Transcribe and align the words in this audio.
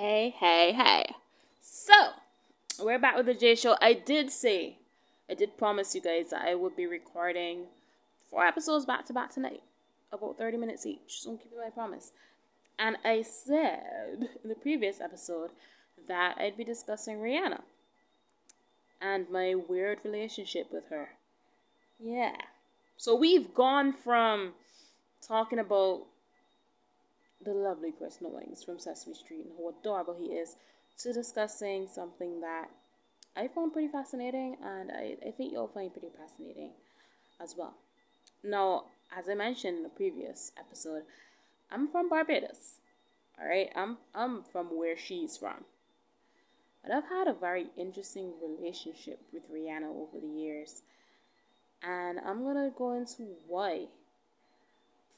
Hey, 0.00 0.34
hey, 0.38 0.72
hey. 0.72 1.04
So, 1.60 1.92
we're 2.82 2.98
back 2.98 3.18
with 3.18 3.26
the 3.26 3.34
J 3.34 3.54
Show. 3.54 3.76
I 3.82 3.92
did 3.92 4.30
say, 4.30 4.78
I 5.28 5.34
did 5.34 5.58
promise 5.58 5.94
you 5.94 6.00
guys 6.00 6.30
that 6.30 6.40
I 6.40 6.54
would 6.54 6.74
be 6.74 6.86
recording 6.86 7.66
four 8.30 8.42
episodes 8.42 8.86
back 8.86 9.04
to 9.04 9.12
back 9.12 9.30
tonight, 9.30 9.60
about 10.10 10.38
30 10.38 10.56
minutes 10.56 10.86
each. 10.86 11.20
So, 11.20 11.32
I'm 11.32 11.36
keeping 11.36 11.58
my 11.58 11.68
promise. 11.68 12.12
And 12.78 12.96
I 13.04 13.20
said 13.20 14.30
in 14.42 14.48
the 14.48 14.54
previous 14.54 15.02
episode 15.02 15.50
that 16.08 16.38
I'd 16.38 16.56
be 16.56 16.64
discussing 16.64 17.18
Rihanna 17.18 17.60
and 19.02 19.28
my 19.28 19.54
weird 19.54 19.98
relationship 20.02 20.72
with 20.72 20.88
her. 20.88 21.10
Yeah. 22.02 22.36
So, 22.96 23.14
we've 23.14 23.52
gone 23.52 23.92
from 23.92 24.54
talking 25.20 25.58
about 25.58 26.06
the 27.44 27.52
lovely 27.52 27.92
Chris 27.92 28.20
Knowings 28.20 28.62
from 28.62 28.78
Sesame 28.78 29.14
Street 29.14 29.46
and 29.46 29.52
how 29.58 29.70
adorable 29.80 30.14
he 30.18 30.34
is 30.34 30.56
to 30.98 31.12
discussing 31.12 31.86
something 31.86 32.40
that 32.40 32.68
I 33.36 33.48
found 33.48 33.72
pretty 33.72 33.88
fascinating 33.88 34.56
and 34.62 34.90
I, 34.90 35.16
I 35.26 35.30
think 35.30 35.52
you'll 35.52 35.68
find 35.68 35.92
pretty 35.92 36.10
fascinating 36.18 36.72
as 37.40 37.54
well. 37.56 37.74
Now, 38.42 38.84
as 39.16 39.28
I 39.28 39.34
mentioned 39.34 39.78
in 39.78 39.82
the 39.82 39.88
previous 39.88 40.52
episode, 40.58 41.02
I'm 41.70 41.88
from 41.88 42.08
Barbados. 42.08 42.80
Alright, 43.40 43.70
I'm 43.74 43.96
I'm 44.14 44.42
from 44.42 44.76
where 44.76 44.96
she's 44.96 45.36
from. 45.36 45.64
But 46.82 46.92
I've 46.92 47.08
had 47.08 47.28
a 47.28 47.32
very 47.32 47.68
interesting 47.76 48.32
relationship 48.42 49.20
with 49.32 49.50
Rihanna 49.50 49.88
over 49.88 50.18
the 50.20 50.26
years. 50.26 50.82
And 51.82 52.18
I'm 52.20 52.44
gonna 52.44 52.70
go 52.76 52.92
into 52.92 53.34
why. 53.46 53.86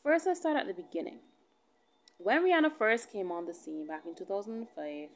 First, 0.02 0.26
I 0.26 0.34
start 0.34 0.56
at 0.56 0.66
the 0.66 0.74
beginning. 0.74 1.18
When 2.22 2.44
Rihanna 2.44 2.78
first 2.78 3.10
came 3.10 3.32
on 3.32 3.46
the 3.46 3.54
scene 3.54 3.84
back 3.88 4.02
in 4.06 4.14
2005, 4.14 5.08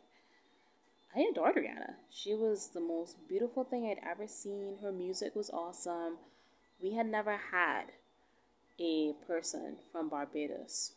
I 1.14 1.20
adored 1.20 1.54
Rihanna. 1.54 1.94
She 2.10 2.34
was 2.34 2.70
the 2.70 2.80
most 2.80 3.16
beautiful 3.28 3.62
thing 3.62 3.86
I'd 3.86 4.04
ever 4.04 4.26
seen. 4.26 4.78
Her 4.82 4.90
music 4.90 5.36
was 5.36 5.48
awesome. 5.50 6.16
We 6.82 6.94
had 6.94 7.06
never 7.06 7.36
had 7.52 7.92
a 8.80 9.12
person 9.24 9.76
from 9.92 10.08
Barbados 10.08 10.94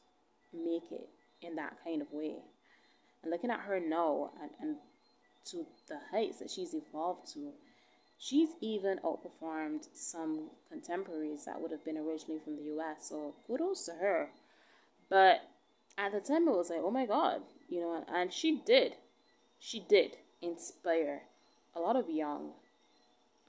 make 0.52 0.92
it 0.92 1.09
in 1.44 1.56
that 1.58 1.78
kind 1.83 2.02
of 2.02 2.11
way. 2.11 2.38
And 3.22 3.30
looking 3.30 3.52
at 3.52 3.59
her 3.59 3.80
now 3.80 4.31
and, 4.42 4.50
and 4.59 4.78
to 5.45 5.67
the 5.88 6.00
heights 6.09 6.39
that 6.39 6.50
she's 6.50 6.73
evolved 6.73 7.31
to, 7.33 7.52
she's 8.17 8.50
even 8.61 9.00
outperformed 9.05 9.88
some 9.94 10.50
contemporaries 10.72 11.45
that 11.45 11.61
would 11.61 11.72
have 11.72 11.86
been 11.86 11.98
originally 11.98 12.42
from 12.44 12.55
the 12.55 12.73
US. 12.80 13.09
So 13.09 13.36
kudos 13.45 13.86
to 13.86 13.92
her. 13.92 14.30
But 15.08 15.42
at 16.00 16.14
the 16.14 16.22
time 16.22 16.47
it 16.47 16.55
was 16.55 16.69
like, 16.69 16.80
oh 16.81 16.92
my 16.92 17.05
god, 17.05 17.42
you 17.67 17.81
know, 17.81 18.03
and 18.08 18.31
she 18.31 18.61
did, 18.66 18.95
she 19.59 19.81
did 19.81 20.16
inspire 20.42 21.23
a 21.75 21.80
lot 21.80 21.97
of 21.97 22.09
young 22.09 22.52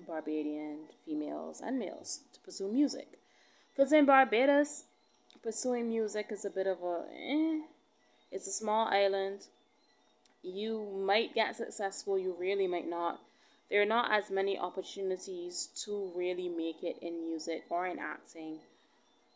Barbadian 0.07 0.81
females 1.05 1.61
and 1.61 1.79
males 1.79 2.21
to 2.33 2.41
pursue 2.41 2.71
music. 2.71 3.21
Because 3.73 3.93
in 3.93 4.05
Barbados, 4.05 4.85
pursuing 5.43 5.89
music 5.89 6.27
is 6.31 6.45
a 6.45 6.51
bit 6.51 6.67
of 6.67 6.83
a, 6.83 7.05
eh, 7.15 7.61
it's 8.33 8.49
a 8.49 8.53
small 8.53 8.89
island. 8.89 9.47
You 10.43 11.03
might 11.07 11.35
get 11.35 11.55
successful, 11.55 12.19
you 12.19 12.35
really 12.37 12.67
might 12.67 12.89
not. 12.89 13.21
There 13.71 13.81
are 13.81 13.87
not 13.87 14.11
as 14.11 14.29
many 14.29 14.59
opportunities 14.59 15.69
to 15.85 16.11
really 16.17 16.49
make 16.49 16.83
it 16.83 16.99
in 17.01 17.29
music 17.29 17.65
or 17.71 17.87
in 17.87 18.01
acting. 18.01 18.59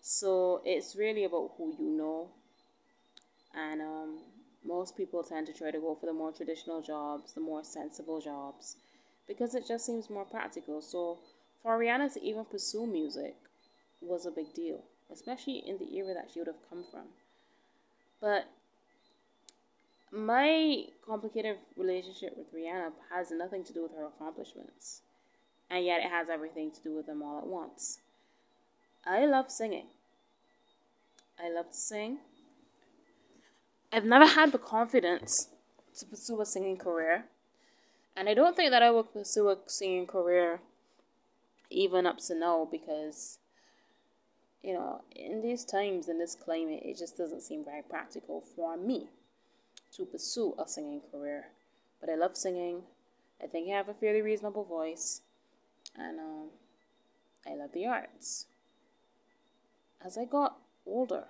So 0.00 0.62
it's 0.64 0.96
really 0.96 1.24
about 1.24 1.52
who 1.56 1.72
you 1.78 1.88
know 1.88 2.30
and 3.56 3.80
um, 3.80 4.18
most 4.64 4.96
people 4.96 5.22
tend 5.22 5.46
to 5.46 5.52
try 5.52 5.70
to 5.70 5.78
go 5.78 5.94
for 5.94 6.06
the 6.06 6.12
more 6.12 6.32
traditional 6.32 6.80
jobs, 6.80 7.32
the 7.34 7.40
more 7.40 7.62
sensible 7.64 8.20
jobs, 8.20 8.76
because 9.26 9.54
it 9.54 9.66
just 9.66 9.86
seems 9.86 10.10
more 10.10 10.24
practical. 10.24 10.80
So 10.80 11.18
for 11.62 11.78
Rihanna 11.78 12.12
to 12.14 12.24
even 12.24 12.44
pursue 12.44 12.86
music 12.86 13.36
was 14.00 14.26
a 14.26 14.30
big 14.30 14.52
deal, 14.54 14.82
especially 15.12 15.62
in 15.66 15.78
the 15.78 15.96
era 15.96 16.14
that 16.14 16.30
she 16.32 16.40
would 16.40 16.48
have 16.48 16.68
come 16.68 16.84
from. 16.90 17.04
But 18.20 18.46
my 20.10 20.84
complicated 21.06 21.56
relationship 21.76 22.36
with 22.36 22.54
Rihanna 22.54 22.92
has 23.10 23.30
nothing 23.30 23.64
to 23.64 23.72
do 23.72 23.82
with 23.82 23.92
her 23.92 24.06
accomplishments, 24.06 25.02
and 25.70 25.84
yet 25.84 26.00
it 26.00 26.10
has 26.10 26.28
everything 26.28 26.70
to 26.70 26.80
do 26.82 26.94
with 26.94 27.06
them 27.06 27.22
all 27.22 27.38
at 27.38 27.46
once. 27.46 27.98
I 29.04 29.26
love 29.26 29.50
singing. 29.50 29.86
I 31.38 31.50
love 31.50 31.70
to 31.70 31.76
sing. 31.76 32.18
I've 33.94 34.04
never 34.04 34.26
had 34.26 34.50
the 34.50 34.58
confidence 34.58 35.50
to 35.98 36.04
pursue 36.04 36.40
a 36.40 36.46
singing 36.46 36.76
career. 36.76 37.26
And 38.16 38.28
I 38.28 38.34
don't 38.34 38.56
think 38.56 38.72
that 38.72 38.82
I 38.82 38.90
will 38.90 39.04
pursue 39.04 39.48
a 39.50 39.58
singing 39.66 40.08
career 40.08 40.58
even 41.70 42.04
up 42.04 42.18
to 42.26 42.34
now 42.34 42.66
because, 42.68 43.38
you 44.64 44.74
know, 44.74 45.02
in 45.14 45.42
these 45.42 45.64
times, 45.64 46.08
in 46.08 46.18
this 46.18 46.34
climate, 46.34 46.82
it 46.84 46.98
just 46.98 47.16
doesn't 47.16 47.42
seem 47.42 47.64
very 47.64 47.82
practical 47.82 48.40
for 48.56 48.76
me 48.76 49.10
to 49.96 50.04
pursue 50.04 50.56
a 50.58 50.66
singing 50.66 51.02
career. 51.12 51.46
But 52.00 52.10
I 52.10 52.16
love 52.16 52.36
singing. 52.36 52.82
I 53.40 53.46
think 53.46 53.70
I 53.70 53.76
have 53.76 53.88
a 53.88 53.94
fairly 53.94 54.22
reasonable 54.22 54.64
voice. 54.64 55.20
And 55.96 56.18
um, 56.18 56.48
I 57.46 57.54
love 57.54 57.70
the 57.72 57.86
arts. 57.86 58.46
As 60.04 60.18
I 60.18 60.24
got 60.24 60.56
older, 60.84 61.26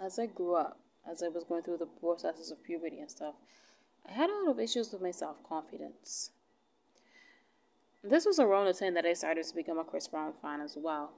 as 0.00 0.18
I 0.18 0.26
grew 0.26 0.56
up, 0.56 0.79
as 1.08 1.22
I 1.22 1.28
was 1.28 1.44
going 1.44 1.62
through 1.62 1.78
the 1.78 1.86
processes 1.86 2.50
of 2.50 2.62
puberty 2.62 3.00
and 3.00 3.10
stuff, 3.10 3.34
I 4.08 4.12
had 4.12 4.30
a 4.30 4.34
lot 4.34 4.50
of 4.50 4.60
issues 4.60 4.92
with 4.92 5.02
my 5.02 5.10
self 5.10 5.42
confidence. 5.42 6.30
This 8.02 8.24
was 8.24 8.38
around 8.38 8.66
the 8.66 8.72
time 8.72 8.94
that 8.94 9.04
I 9.04 9.12
started 9.12 9.44
to 9.44 9.54
become 9.54 9.78
a 9.78 9.84
Chris 9.84 10.08
Brown 10.08 10.32
fan 10.40 10.60
as 10.60 10.76
well. 10.76 11.12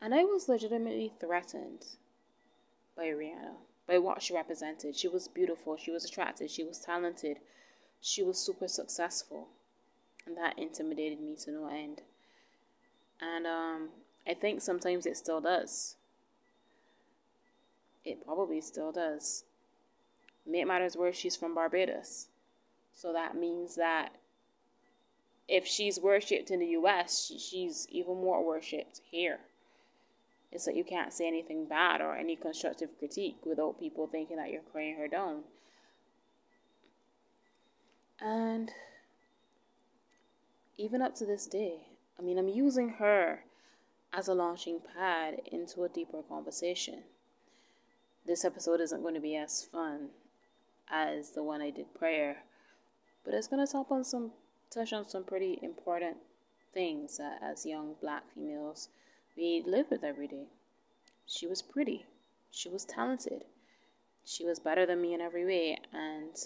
And 0.00 0.12
I 0.14 0.24
was 0.24 0.48
legitimately 0.48 1.12
threatened 1.20 1.86
by 2.96 3.06
Rihanna, 3.06 3.54
by 3.86 3.98
what 3.98 4.20
she 4.20 4.34
represented. 4.34 4.96
She 4.96 5.06
was 5.06 5.28
beautiful, 5.28 5.76
she 5.76 5.92
was 5.92 6.04
attractive, 6.04 6.50
she 6.50 6.64
was 6.64 6.80
talented, 6.80 7.38
she 8.00 8.22
was 8.22 8.38
super 8.38 8.66
successful. 8.66 9.48
And 10.26 10.36
that 10.36 10.58
intimidated 10.58 11.20
me 11.20 11.36
to 11.36 11.52
no 11.52 11.68
end. 11.68 12.02
And 13.20 13.46
um, 13.46 13.88
I 14.26 14.34
think 14.34 14.60
sometimes 14.60 15.06
it 15.06 15.16
still 15.16 15.40
does. 15.40 15.96
It 18.04 18.24
probably 18.24 18.60
still 18.60 18.92
does. 18.92 19.44
It 20.50 20.66
matters 20.66 20.96
where 20.96 21.12
she's 21.12 21.36
from 21.36 21.54
Barbados. 21.54 22.28
So 22.92 23.12
that 23.12 23.36
means 23.36 23.76
that 23.76 24.16
if 25.48 25.66
she's 25.66 26.00
worshipped 26.00 26.50
in 26.50 26.60
the 26.60 26.66
US, 26.78 27.32
she's 27.38 27.86
even 27.90 28.14
more 28.14 28.44
worshipped 28.44 29.00
here. 29.10 29.40
It's 30.50 30.66
like 30.66 30.76
you 30.76 30.84
can't 30.84 31.12
say 31.12 31.26
anything 31.26 31.66
bad 31.66 32.00
or 32.00 32.14
any 32.14 32.36
constructive 32.36 32.98
critique 32.98 33.38
without 33.44 33.80
people 33.80 34.06
thinking 34.06 34.36
that 34.36 34.50
you're 34.50 34.62
crying 34.62 34.96
her 34.96 35.08
down. 35.08 35.44
And 38.20 38.70
even 40.76 41.00
up 41.00 41.14
to 41.16 41.24
this 41.24 41.46
day, 41.46 41.86
I 42.18 42.22
mean, 42.22 42.38
I'm 42.38 42.48
using 42.48 42.90
her 42.90 43.44
as 44.12 44.28
a 44.28 44.34
launching 44.34 44.80
pad 44.94 45.40
into 45.46 45.84
a 45.84 45.88
deeper 45.88 46.22
conversation 46.22 47.02
this 48.26 48.44
episode 48.44 48.80
isn't 48.80 49.02
going 49.02 49.14
to 49.14 49.20
be 49.20 49.36
as 49.36 49.64
fun 49.64 50.08
as 50.90 51.30
the 51.30 51.42
one 51.42 51.60
I 51.60 51.70
did 51.70 51.94
prior, 51.94 52.36
but 53.24 53.34
it's 53.34 53.48
going 53.48 53.64
to 53.64 53.70
talk 53.70 53.90
on 53.90 54.04
some 54.04 54.30
touch 54.70 54.92
on 54.92 55.08
some 55.08 55.24
pretty 55.24 55.58
important 55.62 56.16
things 56.72 57.18
that 57.18 57.38
as 57.42 57.66
young 57.66 57.94
black 58.00 58.22
females 58.34 58.88
we 59.36 59.62
live 59.66 59.86
with 59.90 60.04
every 60.04 60.26
day. 60.26 60.46
She 61.26 61.46
was 61.46 61.62
pretty, 61.62 62.06
she 62.50 62.68
was 62.68 62.84
talented, 62.84 63.44
she 64.24 64.44
was 64.44 64.58
better 64.58 64.86
than 64.86 65.00
me 65.00 65.14
in 65.14 65.20
every 65.20 65.44
way, 65.44 65.78
and 65.92 66.36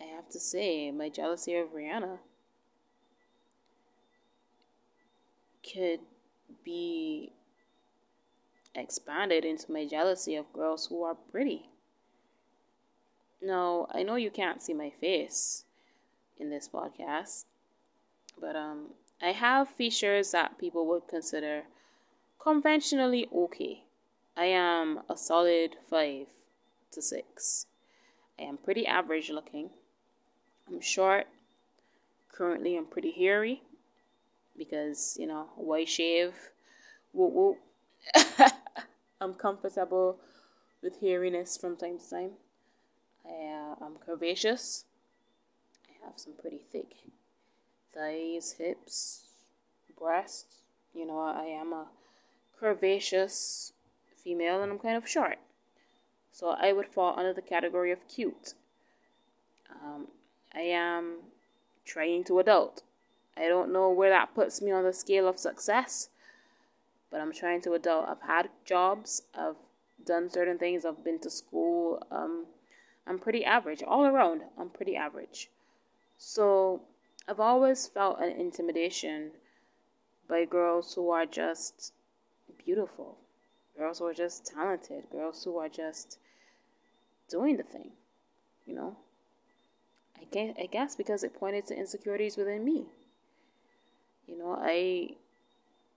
I 0.00 0.04
have 0.14 0.28
to 0.30 0.40
say, 0.40 0.90
my 0.90 1.08
jealousy 1.08 1.56
of 1.56 1.68
Rihanna 1.68 2.18
could 5.72 6.00
be 6.64 7.32
expanded 8.74 9.44
into 9.44 9.72
my 9.72 9.86
jealousy 9.86 10.36
of 10.36 10.52
girls 10.52 10.86
who 10.86 11.02
are 11.02 11.14
pretty. 11.14 11.68
Now, 13.40 13.88
I 13.90 14.02
know 14.02 14.16
you 14.16 14.30
can't 14.30 14.62
see 14.62 14.72
my 14.72 14.90
face 14.90 15.64
in 16.38 16.50
this 16.50 16.68
podcast, 16.68 17.44
but 18.40 18.56
um, 18.56 18.90
I 19.20 19.32
have 19.32 19.68
features 19.68 20.32
that 20.32 20.58
people 20.58 20.86
would 20.88 21.06
consider 21.08 21.64
conventionally 22.38 23.28
okay. 23.34 23.84
I 24.36 24.46
am 24.46 25.00
a 25.08 25.16
solid 25.16 25.76
5 25.88 26.26
to 26.92 27.02
6. 27.02 27.66
I 28.38 28.42
am 28.42 28.56
pretty 28.56 28.86
average 28.86 29.30
looking. 29.30 29.70
I'm 30.66 30.80
short. 30.80 31.26
Currently, 32.32 32.76
I'm 32.76 32.86
pretty 32.86 33.12
hairy 33.12 33.62
because, 34.56 35.16
you 35.20 35.26
know, 35.26 35.50
white 35.56 35.88
shave. 35.88 36.34
Whoop 37.12 37.32
whoop. 37.32 37.58
I'm 39.24 39.34
comfortable 39.34 40.18
with 40.82 41.00
hairiness 41.00 41.58
from 41.58 41.76
time 41.76 41.98
to 41.98 42.10
time. 42.10 42.30
I, 43.24 43.30
uh, 43.30 43.84
I'm 43.84 43.96
curvaceous. 44.06 44.84
I 45.88 46.04
have 46.04 46.18
some 46.18 46.34
pretty 46.38 46.60
thick 46.70 46.94
thighs, 47.94 48.56
hips, 48.58 49.24
breasts. 49.98 50.58
You 50.94 51.06
know, 51.06 51.18
I 51.18 51.44
am 51.44 51.72
a 51.72 51.86
curvaceous 52.60 53.72
female 54.22 54.62
and 54.62 54.70
I'm 54.70 54.78
kind 54.78 54.96
of 54.96 55.08
short. 55.08 55.38
So 56.30 56.50
I 56.50 56.72
would 56.72 56.88
fall 56.88 57.18
under 57.18 57.32
the 57.32 57.40
category 57.40 57.92
of 57.92 58.06
cute. 58.08 58.52
Um, 59.82 60.08
I 60.54 60.60
am 60.60 61.16
trying 61.86 62.24
to 62.24 62.40
adult. 62.40 62.82
I 63.36 63.48
don't 63.48 63.72
know 63.72 63.90
where 63.90 64.10
that 64.10 64.34
puts 64.34 64.60
me 64.60 64.70
on 64.70 64.84
the 64.84 64.92
scale 64.92 65.26
of 65.26 65.38
success, 65.38 66.10
but 67.14 67.20
I'm 67.20 67.32
trying 67.32 67.60
to 67.60 67.74
adult. 67.74 68.08
I've 68.08 68.22
had 68.22 68.48
jobs, 68.64 69.22
I've 69.36 69.54
done 70.04 70.28
certain 70.28 70.58
things, 70.58 70.84
I've 70.84 71.04
been 71.04 71.20
to 71.20 71.30
school. 71.30 72.02
Um, 72.10 72.46
I'm 73.06 73.20
pretty 73.20 73.44
average 73.44 73.84
all 73.84 74.04
around. 74.04 74.40
I'm 74.58 74.68
pretty 74.68 74.96
average. 74.96 75.48
So 76.18 76.80
I've 77.28 77.38
always 77.38 77.86
felt 77.86 78.18
an 78.18 78.30
intimidation 78.30 79.30
by 80.28 80.44
girls 80.44 80.92
who 80.92 81.10
are 81.10 81.24
just 81.24 81.92
beautiful, 82.64 83.16
girls 83.78 84.00
who 84.00 84.06
are 84.06 84.14
just 84.14 84.44
talented, 84.46 85.04
girls 85.12 85.44
who 85.44 85.56
are 85.58 85.68
just 85.68 86.18
doing 87.30 87.56
the 87.56 87.62
thing, 87.62 87.92
you 88.66 88.74
know. 88.74 88.96
I 90.20 90.24
guess, 90.32 90.56
I 90.60 90.66
guess 90.66 90.96
because 90.96 91.22
it 91.22 91.38
pointed 91.38 91.66
to 91.66 91.78
insecurities 91.78 92.36
within 92.36 92.64
me. 92.64 92.86
You 94.26 94.36
know, 94.36 94.58
I 94.60 95.10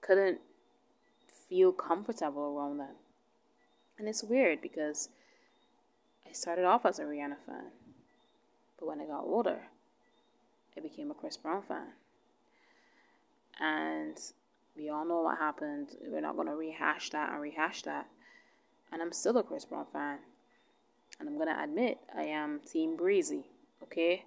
couldn't 0.02 0.42
feel 1.50 1.72
comfortable 1.72 2.58
around 2.58 2.78
them. 2.78 2.96
And 3.98 4.08
it's 4.08 4.24
weird 4.24 4.62
because 4.62 5.10
I 6.28 6.34
started 6.34 6.66
off 6.66 6.86
as 6.86 7.00
a 7.00 7.04
Rihanna 7.04 7.38
fan. 7.46 7.72
But 8.80 8.88
when 8.88 9.02
I 9.02 9.06
got 9.06 9.24
older, 9.24 9.60
I 10.76 10.82
became 10.82 11.10
a 11.10 11.16
Chris 11.16 11.38
Brown 11.38 11.64
fan. 11.68 11.88
And 13.60 14.18
we 14.76 14.90
all 14.90 15.06
know 15.06 15.22
what 15.22 15.40
happened. 15.40 15.90
We're 16.06 16.22
not 16.22 16.36
going 16.36 16.48
to 16.48 16.56
rehash 16.56 17.10
that 17.10 17.32
and 17.32 17.42
rehash 17.42 17.82
that. 17.84 18.08
And 18.92 19.02
I'm 19.02 19.12
still 19.12 19.38
a 19.38 19.44
Chris 19.44 19.66
Brown 19.66 19.86
fan. 19.92 20.20
And 21.20 21.28
I'm 21.28 21.36
going 21.36 21.48
to 21.48 21.64
admit, 21.64 21.98
I 22.16 22.24
am 22.24 22.60
Team 22.60 22.96
Breezy. 22.96 23.46
Okay? 23.82 24.26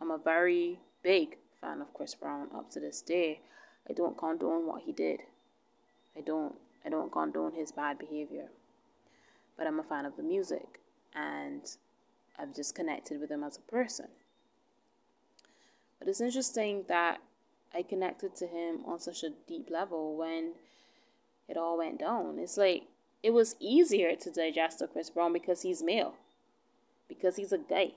I'm 0.00 0.10
a 0.10 0.18
very 0.18 0.78
big 1.02 1.36
fan 1.60 1.82
of 1.82 1.92
Chris 1.92 2.14
Brown 2.14 2.48
up 2.54 2.70
to 2.70 2.80
this 2.80 3.02
day. 3.02 3.40
I 3.88 3.92
don't 3.92 4.16
condone 4.16 4.66
what 4.66 4.82
he 4.82 4.92
did. 4.92 5.20
I 6.16 6.22
don't 6.22 6.54
I 6.84 6.88
don't 6.88 7.12
condone 7.12 7.52
his 7.52 7.72
bad 7.72 7.98
behavior. 7.98 8.48
But 9.56 9.66
I'm 9.66 9.80
a 9.80 9.84
fan 9.84 10.06
of 10.06 10.16
the 10.16 10.22
music 10.22 10.80
and 11.14 11.62
I've 12.38 12.54
just 12.54 12.74
connected 12.74 13.20
with 13.20 13.30
him 13.30 13.44
as 13.44 13.58
a 13.58 13.70
person. 13.70 14.08
But 15.98 16.08
it's 16.08 16.20
interesting 16.20 16.84
that 16.88 17.20
I 17.74 17.82
connected 17.82 18.34
to 18.36 18.46
him 18.46 18.80
on 18.86 18.98
such 18.98 19.22
a 19.22 19.30
deep 19.46 19.68
level 19.70 20.16
when 20.16 20.52
it 21.48 21.56
all 21.56 21.76
went 21.76 22.00
down. 22.00 22.38
It's 22.38 22.56
like 22.56 22.84
it 23.22 23.30
was 23.30 23.56
easier 23.60 24.16
to 24.16 24.30
digest 24.30 24.82
Chris 24.92 25.10
Brown 25.10 25.32
because 25.32 25.62
he's 25.62 25.82
male, 25.82 26.14
because 27.08 27.36
he's 27.36 27.52
a 27.52 27.58
guy, 27.58 27.92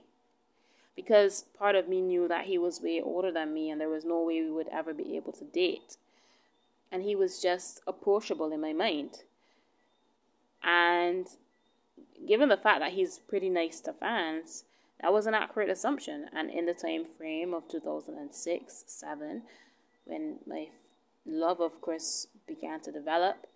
because 0.96 1.46
part 1.58 1.76
of 1.76 1.88
me 1.88 2.02
knew 2.02 2.28
that 2.28 2.46
he 2.46 2.58
was 2.58 2.82
way 2.82 3.02
older 3.02 3.32
than 3.32 3.54
me 3.54 3.70
and 3.70 3.80
there 3.80 3.90
was 3.90 4.04
no 4.04 4.22
way 4.24 4.42
we 4.42 4.52
would 4.52 4.68
ever 4.68 4.94
be 4.94 5.16
able 5.16 5.32
to 5.34 5.46
date. 5.46 5.98
And 6.94 7.04
he 7.04 7.16
was 7.16 7.42
just 7.42 7.82
approachable 7.86 8.54
in 8.54 8.62
my 8.62 8.72
mind. 8.72 9.24
And 10.64 11.28
given 12.26 12.50
the 12.50 12.58
fact 12.58 12.80
that 12.80 12.94
he's 12.94 13.20
pretty 13.28 13.50
nice 13.50 13.82
to 13.82 13.94
fans, 13.94 14.64
that 15.02 15.12
was 15.12 15.26
an 15.26 15.34
accurate 15.34 15.70
assumption. 15.70 16.30
And 16.34 16.50
in 16.50 16.66
the 16.66 16.74
time 16.74 17.04
frame 17.18 17.54
of 17.54 17.68
2006 17.68 18.84
7, 18.88 19.42
when 20.06 20.36
my 20.48 20.70
love 21.26 21.60
of 21.60 21.82
Chris 21.82 22.28
began 22.48 22.80
to 22.82 22.92
develop, 22.92 23.48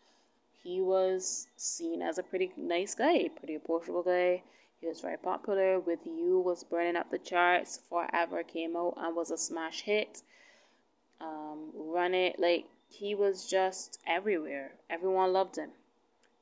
he 0.64 0.82
was 0.82 1.48
seen 1.56 2.02
as 2.02 2.18
a 2.18 2.24
pretty 2.24 2.52
nice 2.58 2.96
guy, 2.96 3.30
pretty 3.30 3.56
approachable 3.56 4.04
guy. 4.04 4.44
He 4.82 4.88
was 4.88 5.00
very 5.00 5.18
popular. 5.18 5.80
With 5.80 6.00
You 6.06 6.40
was 6.40 6.64
burning 6.64 6.98
up 6.98 7.10
the 7.10 7.18
charts. 7.18 7.80
Forever 7.90 8.44
came 8.44 8.76
out 8.76 8.96
and 8.98 9.16
was 9.16 9.32
a 9.32 9.38
smash 9.38 9.82
hit. 9.82 10.22
Um, 11.22 11.72
Run 11.74 12.14
It, 12.14 12.40
like 12.40 12.66
he 12.90 13.14
was 13.14 13.50
just 13.50 14.00
everywhere. 14.08 14.72
Everyone 14.90 15.34
loved 15.34 15.58
him. 15.58 15.72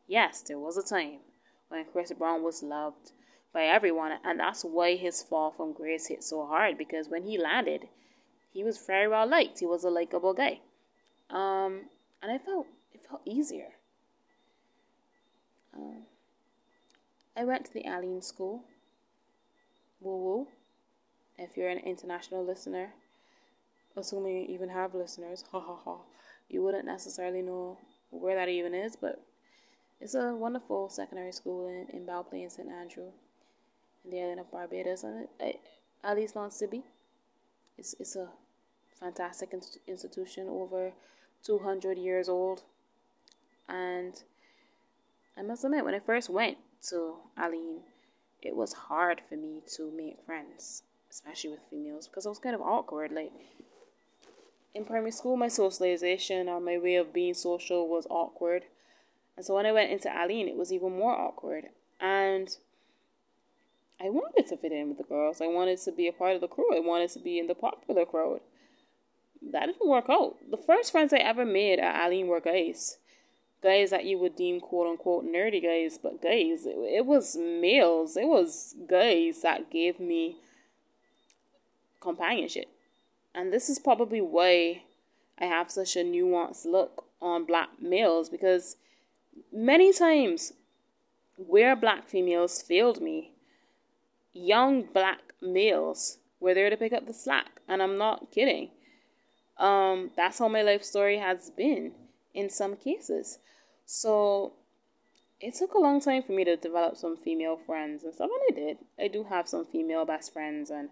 Yes, 0.08 0.42
there 0.42 0.60
was 0.60 0.78
a 0.78 0.84
time 0.84 1.20
when 1.70 1.86
Chris 1.86 2.12
Brown 2.14 2.44
was 2.44 2.62
loved 2.62 3.12
by 3.52 3.66
everyone, 3.66 4.14
and 4.24 4.40
that's 4.40 4.64
why 4.64 4.96
his 4.96 5.24
fall 5.24 5.52
from 5.52 5.74
grace 5.74 6.08
hit 6.08 6.24
so 6.24 6.46
hard 6.46 6.78
because 6.78 7.10
when 7.10 7.24
he 7.24 7.38
landed, 7.38 7.88
he 8.54 8.64
was 8.64 8.78
very 8.86 9.08
well 9.08 9.28
liked. 9.28 9.60
He 9.60 9.66
was 9.66 9.84
a 9.84 9.90
likable 9.90 10.34
guy, 10.34 10.60
um, 11.30 11.86
and 12.22 12.32
I 12.32 12.38
felt 12.38 12.68
it 12.94 13.02
felt 13.10 13.22
easier. 13.26 13.72
Um, 15.76 16.04
I 17.36 17.44
went 17.44 17.66
to 17.66 17.74
the 17.74 17.86
Alleyne 17.86 18.22
School. 18.22 18.64
Woo 20.00 20.18
woo. 20.18 20.48
If 21.38 21.58
you're 21.58 21.70
an 21.70 21.80
international 21.80 22.46
listener, 22.46 22.94
assuming 23.98 24.38
you 24.38 24.46
even 24.48 24.70
have 24.70 24.94
listeners, 24.96 25.44
ha 25.52 25.60
ha 25.60 25.76
ha, 25.84 25.98
you 26.50 26.62
wouldn't 26.64 26.86
necessarily 26.86 27.42
know 27.42 27.78
where 28.10 28.36
that 28.36 28.50
even 28.50 28.74
is, 28.74 28.96
but 28.96 29.22
it's 30.00 30.16
a 30.16 30.34
wonderful 30.36 30.90
secondary 30.90 31.32
school 31.32 31.68
in, 31.68 31.88
in 31.96 32.06
Belleplaine, 32.06 32.52
St. 32.52 32.70
Andrew, 32.70 33.12
in 34.04 34.12
the 34.12 34.22
island 34.22 34.40
of 34.40 34.52
Barbados, 34.52 35.04
and 35.04 35.28
it, 35.40 35.60
Alice 36.04 36.34
Sibi. 36.50 36.84
It's, 37.78 37.96
it's 38.00 38.16
a 38.16 38.30
fantastic 39.00 39.54
institution, 39.88 40.48
over 40.50 40.92
200 41.44 41.98
years 41.98 42.30
old. 42.30 42.64
And 43.68 44.14
I 45.38 45.42
must 45.42 45.64
admit, 45.66 45.84
when 45.84 45.96
I 45.96 46.00
first 46.00 46.30
went, 46.30 46.58
to 46.90 47.16
Alleyne, 47.38 47.82
it 48.42 48.56
was 48.56 48.74
hard 48.74 49.22
for 49.28 49.36
me 49.36 49.62
to 49.76 49.92
make 49.92 50.24
friends, 50.26 50.84
especially 51.10 51.52
with 51.52 51.60
females, 51.70 52.08
because 52.08 52.26
I 52.26 52.30
was 52.30 52.40
kind 52.40 52.56
of 52.56 52.62
awkward. 52.62 53.12
Like 53.12 53.32
in 54.76 54.86
primary 54.86 55.12
school, 55.12 55.38
my 55.38 55.48
socialization 55.48 56.48
or 56.50 56.60
my 56.60 56.78
way 56.78 56.96
of 56.96 57.14
being 57.14 57.34
social 57.34 57.88
was 57.88 58.06
awkward. 58.10 58.66
And 59.36 59.46
so 59.46 59.56
when 59.56 59.66
I 59.66 59.72
went 59.72 59.92
into 59.92 60.14
Alleyne, 60.14 60.48
it 60.48 60.58
was 60.58 60.72
even 60.72 60.98
more 60.98 61.14
awkward. 61.14 61.70
And 62.00 62.56
I 64.00 64.10
wanted 64.10 64.48
to 64.48 64.58
fit 64.58 64.72
in 64.72 64.90
with 64.90 64.98
the 64.98 65.04
girls. 65.04 65.42
I 65.42 65.48
wanted 65.48 65.80
to 65.82 65.92
be 65.92 66.08
a 66.08 66.14
part 66.14 66.36
of 66.36 66.42
the 66.42 66.48
crew. 66.48 66.76
I 66.76 66.80
wanted 66.80 67.10
to 67.12 67.20
be 67.20 67.40
in 67.40 67.48
the 67.48 67.56
popular 67.56 68.06
crowd. 68.06 68.42
That 69.42 69.68
didn't 69.68 69.88
work 69.88 70.10
out. 70.10 70.36
The 70.50 70.58
first 70.58 70.92
friends 70.92 71.14
I 71.14 71.18
ever 71.18 71.46
made 71.46 71.80
at 71.80 71.96
Alleyne 71.96 72.28
were 72.28 72.40
guys 72.40 72.98
guys 73.66 73.90
that 73.90 74.06
you 74.06 74.20
would 74.20 74.36
deem 74.36 74.60
quote 74.60 74.88
unquote 74.88 75.26
nerdy 75.26 75.62
guys, 75.62 75.98
but 76.02 76.22
guys, 76.22 76.66
it, 76.66 76.76
it 76.78 77.06
was 77.06 77.36
males, 77.36 78.16
it 78.16 78.28
was 78.28 78.76
guys 78.88 79.42
that 79.42 79.72
gave 79.72 80.00
me 80.00 80.38
companionship. 82.00 82.68
And 83.36 83.52
this 83.52 83.70
is 83.70 83.80
probably 83.80 84.22
why 84.22 84.84
I 85.38 85.46
have 85.46 85.70
such 85.70 85.96
a 85.98 86.00
nuanced 86.00 86.66
look 86.66 87.06
on 87.22 87.46
black 87.46 87.70
males 87.82 88.30
because 88.30 88.78
many 89.52 89.92
times 89.92 90.54
where 91.36 91.76
black 91.76 92.08
females 92.08 92.62
failed 92.62 93.02
me, 93.02 93.34
young 94.32 94.84
black 94.84 95.20
males 95.42 96.20
were 96.40 96.54
there 96.54 96.70
to 96.70 96.78
pick 96.78 96.94
up 96.94 97.08
the 97.08 97.14
slack. 97.14 97.60
And 97.68 97.84
I'm 97.84 97.98
not 97.98 98.32
kidding. 98.32 98.70
Um, 99.58 100.12
that's 100.16 100.40
how 100.40 100.48
my 100.48 100.62
life 100.62 100.84
story 100.84 101.18
has 101.18 101.50
been 101.50 101.92
in 102.34 102.50
some 102.50 102.78
cases. 102.78 103.40
So 103.86 104.54
it 105.42 105.56
took 105.56 105.74
a 105.74 105.80
long 105.80 106.00
time 106.00 106.24
for 106.24 106.32
me 106.32 106.44
to 106.46 106.56
develop 106.56 106.96
some 106.96 107.18
female 107.18 107.58
friends 107.58 108.04
and 108.04 108.14
stuff, 108.14 108.30
and 108.32 108.58
I 108.58 108.60
did. 108.60 108.78
I 109.00 109.08
do 109.08 109.24
have 109.24 109.48
some 109.48 109.66
female 109.66 110.06
best 110.06 110.34
friends, 110.34 110.70
and 110.70 110.90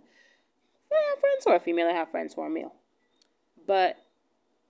I 0.93 1.09
have 1.09 1.19
friends 1.19 1.43
who 1.45 1.51
are 1.51 1.59
female, 1.59 1.87
I 1.87 1.93
have 1.93 2.11
friends 2.11 2.33
who 2.33 2.41
are 2.41 2.49
male. 2.49 2.73
But 3.65 3.97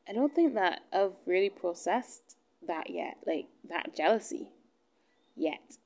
I 0.07 0.13
don't 0.13 0.33
think 0.33 0.53
that 0.55 0.81
I've 0.91 1.13
really 1.25 1.49
processed 1.49 2.37
that 2.67 2.89
yet, 2.89 3.17
like 3.25 3.47
that 3.69 3.95
jealousy 3.95 4.49
yet. 5.35 5.77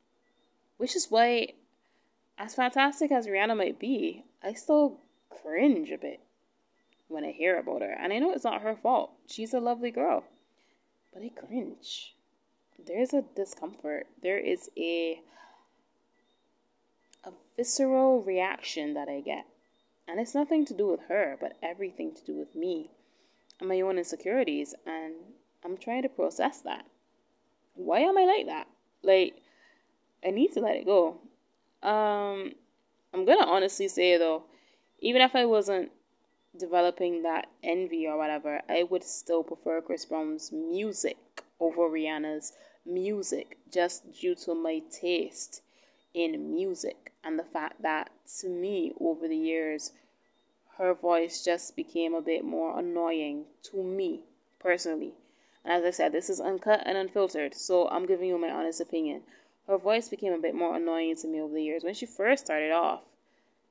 Which 0.78 0.96
is 0.96 1.08
why, 1.10 1.54
as 2.38 2.56
fantastic 2.56 3.12
as 3.12 3.28
Rihanna 3.28 3.58
might 3.58 3.80
be, 3.80 4.26
I 4.44 4.54
still 4.54 5.00
cringe 5.30 5.92
a 5.92 5.98
bit 5.98 6.20
when 7.08 7.24
I 7.24 7.32
hear 7.32 7.58
about 7.58 7.82
her. 7.82 7.92
And 7.92 8.14
I 8.14 8.20
know 8.20 8.32
it's 8.32 8.44
not 8.44 8.62
her 8.62 8.76
fault. 8.76 9.12
She's 9.28 9.54
a 9.54 9.60
lovely 9.60 9.92
girl. 9.92 10.24
But 11.14 11.24
I 11.24 11.30
cringe 11.30 12.14
there's 12.86 13.14
a 13.14 13.24
discomfort. 13.36 14.08
There 14.22 14.38
is 14.38 14.70
a 14.78 15.22
a 17.24 17.32
visceral 17.56 18.22
reaction 18.22 18.94
that 18.94 19.10
I 19.10 19.22
get. 19.22 19.46
And 20.08 20.20
it's 20.20 20.36
nothing 20.36 20.66
to 20.66 20.74
do 20.74 20.88
with 20.88 21.02
her, 21.10 21.38
but 21.40 21.58
everything 21.62 22.14
to 22.16 22.24
do 22.24 22.34
with 22.36 22.56
me 22.56 22.92
and 23.60 23.70
my 23.70 23.82
own 23.82 23.98
insecurities. 23.98 24.74
And 24.86 25.16
I'm 25.66 25.78
trying 25.78 26.04
to 26.04 26.10
process 26.10 26.62
that. 26.62 26.86
Why 27.76 28.00
am 28.00 28.18
I 28.18 28.24
like 28.24 28.46
that? 28.46 28.68
Like, 29.04 29.36
I 30.26 30.32
need 30.32 30.54
to 30.54 30.62
let 30.62 30.76
it 30.76 30.86
go. 30.86 31.20
Um, 31.84 32.54
I'm 33.14 33.26
gonna 33.26 33.46
honestly 33.46 33.88
say 33.88 34.18
though, 34.18 34.44
even 35.00 35.22
if 35.22 35.36
I 35.36 35.46
wasn't 35.46 35.92
developing 36.58 37.24
that 37.24 37.48
envy 37.64 38.08
or 38.08 38.18
whatever, 38.18 38.62
I 38.68 38.84
would 38.84 39.04
still 39.04 39.44
prefer 39.44 39.82
Chris 39.82 40.06
Brown's 40.06 40.52
music 40.52 41.18
over 41.60 41.84
Rihanna's 41.84 42.54
music 42.86 43.58
just 43.72 44.12
due 44.12 44.36
to 44.36 44.56
my 44.56 44.82
taste 44.90 45.62
in 46.14 46.54
music 46.54 47.14
and 47.28 47.38
the 47.38 47.44
fact 47.44 47.82
that 47.82 48.10
to 48.40 48.48
me 48.48 48.94
over 49.02 49.28
the 49.28 49.36
years 49.36 49.92
her 50.78 50.94
voice 50.94 51.44
just 51.44 51.76
became 51.76 52.14
a 52.14 52.22
bit 52.22 52.46
more 52.46 52.80
annoying 52.80 53.44
to 53.64 53.84
me 53.84 54.22
personally. 54.60 55.14
And 55.66 55.74
as 55.74 55.84
I 55.84 55.90
said, 55.90 56.14
this 56.14 56.30
is 56.30 56.40
uncut 56.40 56.84
and 56.86 56.98
unfiltered, 56.98 57.54
so 57.54 57.90
I'm 57.90 58.06
giving 58.06 58.30
you 58.30 58.38
my 58.38 58.50
honest 58.50 58.80
opinion. 58.80 59.24
Her 59.68 59.78
voice 59.78 60.08
became 60.08 60.32
a 60.32 60.40
bit 60.40 60.56
more 60.56 60.76
annoying 60.76 61.18
to 61.18 61.28
me 61.28 61.42
over 61.42 61.54
the 61.54 61.64
years 61.64 61.84
when 61.84 61.96
she 61.96 62.06
first 62.06 62.46
started 62.46 62.72
off. 62.72 63.02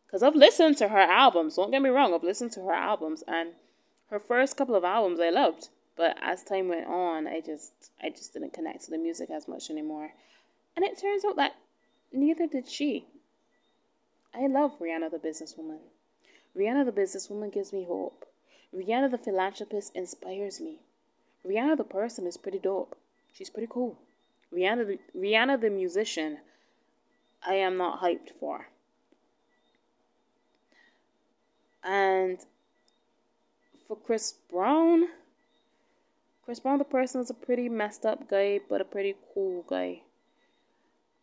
Because 0.06 0.22
I've 0.22 0.36
listened 0.36 0.76
to 0.78 0.88
her 0.88 0.98
albums, 0.98 1.56
don't 1.56 1.70
get 1.70 1.80
me 1.80 1.88
wrong, 1.88 2.12
I've 2.12 2.22
listened 2.22 2.52
to 2.52 2.64
her 2.64 2.74
albums, 2.74 3.24
and 3.26 3.50
her 4.10 4.20
first 4.20 4.56
couple 4.56 4.74
of 4.74 4.84
albums 4.84 5.18
I 5.18 5.30
loved. 5.30 5.68
But 5.96 6.18
as 6.20 6.42
time 6.42 6.68
went 6.68 6.88
on, 6.88 7.26
I 7.26 7.40
just 7.40 7.72
I 8.02 8.10
just 8.10 8.34
didn't 8.34 8.52
connect 8.52 8.84
to 8.84 8.90
the 8.90 8.98
music 8.98 9.30
as 9.30 9.48
much 9.48 9.70
anymore. 9.70 10.12
And 10.76 10.84
it 10.84 11.00
turns 11.00 11.24
out 11.24 11.36
that 11.36 11.56
neither 12.12 12.46
did 12.46 12.68
she. 12.68 13.06
I 14.36 14.46
love 14.48 14.78
Rihanna 14.78 15.10
the 15.10 15.18
businesswoman. 15.18 15.78
Rihanna 16.56 16.84
the 16.84 16.92
businesswoman 16.92 17.52
gives 17.52 17.72
me 17.72 17.84
hope. 17.84 18.26
Rihanna 18.74 19.10
the 19.10 19.18
philanthropist 19.18 19.92
inspires 19.94 20.60
me. 20.60 20.80
Rihanna 21.46 21.76
the 21.78 21.84
person 21.84 22.26
is 22.26 22.36
pretty 22.36 22.58
dope. 22.58 22.96
She's 23.32 23.48
pretty 23.48 23.68
cool. 23.70 23.98
Rihanna 24.52 24.86
the, 24.86 24.98
Rihanna 25.18 25.60
the 25.60 25.70
musician, 25.70 26.38
I 27.46 27.54
am 27.54 27.78
not 27.78 28.02
hyped 28.02 28.30
for. 28.38 28.66
And 31.82 32.38
for 33.86 33.96
Chris 33.96 34.34
Brown, 34.50 35.08
Chris 36.44 36.60
Brown, 36.60 36.78
the 36.78 36.84
person, 36.84 37.20
is 37.20 37.30
a 37.30 37.34
pretty 37.34 37.68
messed 37.68 38.04
up 38.04 38.28
guy, 38.28 38.60
but 38.68 38.80
a 38.80 38.84
pretty 38.84 39.14
cool 39.32 39.64
guy. 39.68 40.02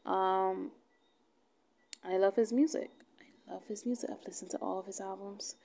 Um, 0.05 0.72
I 2.03 2.17
love 2.17 2.36
his 2.36 2.51
music. 2.51 2.89
Love 3.54 3.66
his 3.68 3.86
music. 3.86 4.10
I've 4.12 4.26
listened 4.26 4.50
to 4.52 4.58
all 4.58 4.80
of 4.80 4.88
his 4.88 5.00
albums. 5.00 5.58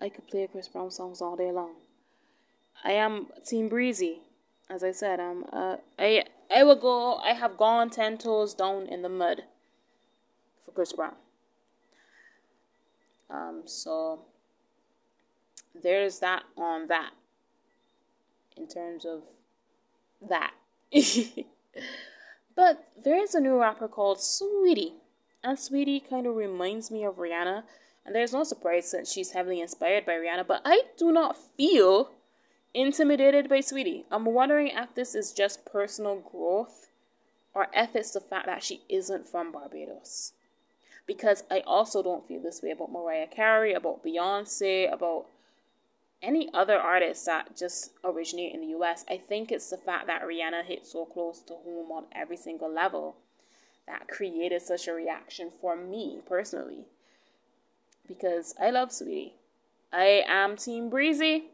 I 0.00 0.08
could 0.08 0.26
play 0.26 0.48
Chris 0.50 0.68
Brown 0.68 0.90
songs 0.90 1.20
all 1.20 1.36
day 1.36 1.52
long. 1.52 1.74
I 2.82 2.92
am 2.92 3.26
Team 3.44 3.68
Breezy, 3.68 4.20
as 4.70 4.82
I 4.82 4.92
said. 4.92 5.20
I'm. 5.20 5.44
Uh, 5.52 5.76
I 5.98 6.24
I 6.50 6.64
will 6.64 6.76
go. 6.76 7.16
I 7.16 7.34
have 7.34 7.58
gone 7.58 7.90
ten 7.90 8.16
toes 8.16 8.54
down 8.54 8.86
in 8.86 9.02
the 9.02 9.10
mud 9.10 9.42
for 10.64 10.70
Chris 10.70 10.94
Brown. 10.94 11.12
Um. 13.28 13.64
So 13.66 14.20
there's 15.82 16.20
that 16.20 16.44
on 16.56 16.86
that 16.88 17.10
in 18.56 18.66
terms 18.66 19.04
of 19.04 19.24
that. 20.26 20.54
but 22.54 22.88
there 23.04 23.22
is 23.22 23.34
a 23.34 23.40
new 23.40 23.60
rapper 23.60 23.88
called 23.88 24.16
Saweetie, 24.16 24.94
and 25.42 25.58
Saweetie 25.58 26.08
kind 26.08 26.26
of 26.26 26.36
reminds 26.36 26.90
me 26.90 27.04
of 27.04 27.16
Rihanna. 27.16 27.62
And 28.04 28.14
there's 28.14 28.32
no 28.32 28.44
surprise 28.44 28.88
since 28.90 29.10
she's 29.10 29.32
heavily 29.32 29.60
inspired 29.60 30.06
by 30.06 30.12
Rihanna, 30.12 30.46
but 30.46 30.62
I 30.64 30.82
do 30.96 31.10
not 31.10 31.36
feel 31.36 32.10
intimidated 32.72 33.48
by 33.48 33.58
Saweetie. 33.58 34.04
I'm 34.10 34.26
wondering 34.26 34.68
if 34.68 34.94
this 34.94 35.14
is 35.14 35.32
just 35.32 35.64
personal 35.64 36.16
growth 36.20 36.88
or 37.54 37.68
if 37.72 37.96
it's 37.96 38.12
the 38.12 38.20
fact 38.20 38.46
that 38.46 38.62
she 38.62 38.82
isn't 38.88 39.26
from 39.26 39.50
Barbados. 39.50 40.34
Because 41.06 41.44
I 41.50 41.60
also 41.60 42.02
don't 42.02 42.26
feel 42.26 42.40
this 42.40 42.62
way 42.62 42.70
about 42.70 42.92
Mariah 42.92 43.26
Carey, 43.26 43.72
about 43.72 44.04
Beyonce, 44.04 44.92
about 44.92 45.26
any 46.22 46.48
other 46.52 46.78
artists 46.78 47.24
that 47.26 47.56
just 47.56 47.92
originate 48.04 48.54
in 48.54 48.60
the 48.60 48.78
US, 48.78 49.04
I 49.08 49.18
think 49.18 49.50
it's 49.50 49.70
the 49.70 49.76
fact 49.76 50.06
that 50.06 50.22
Rihanna 50.22 50.64
hit 50.64 50.86
so 50.86 51.04
close 51.04 51.40
to 51.42 51.54
home 51.54 51.90
on 51.92 52.06
every 52.12 52.36
single 52.36 52.72
level 52.72 53.16
that 53.86 54.08
created 54.08 54.62
such 54.62 54.88
a 54.88 54.92
reaction 54.92 55.50
for 55.60 55.76
me 55.76 56.20
personally. 56.28 56.84
Because 58.06 58.54
I 58.60 58.70
love 58.70 58.90
Saweetie. 58.90 59.32
I 59.92 60.24
am 60.26 60.56
Team 60.56 60.90
Breezy. 60.90 61.44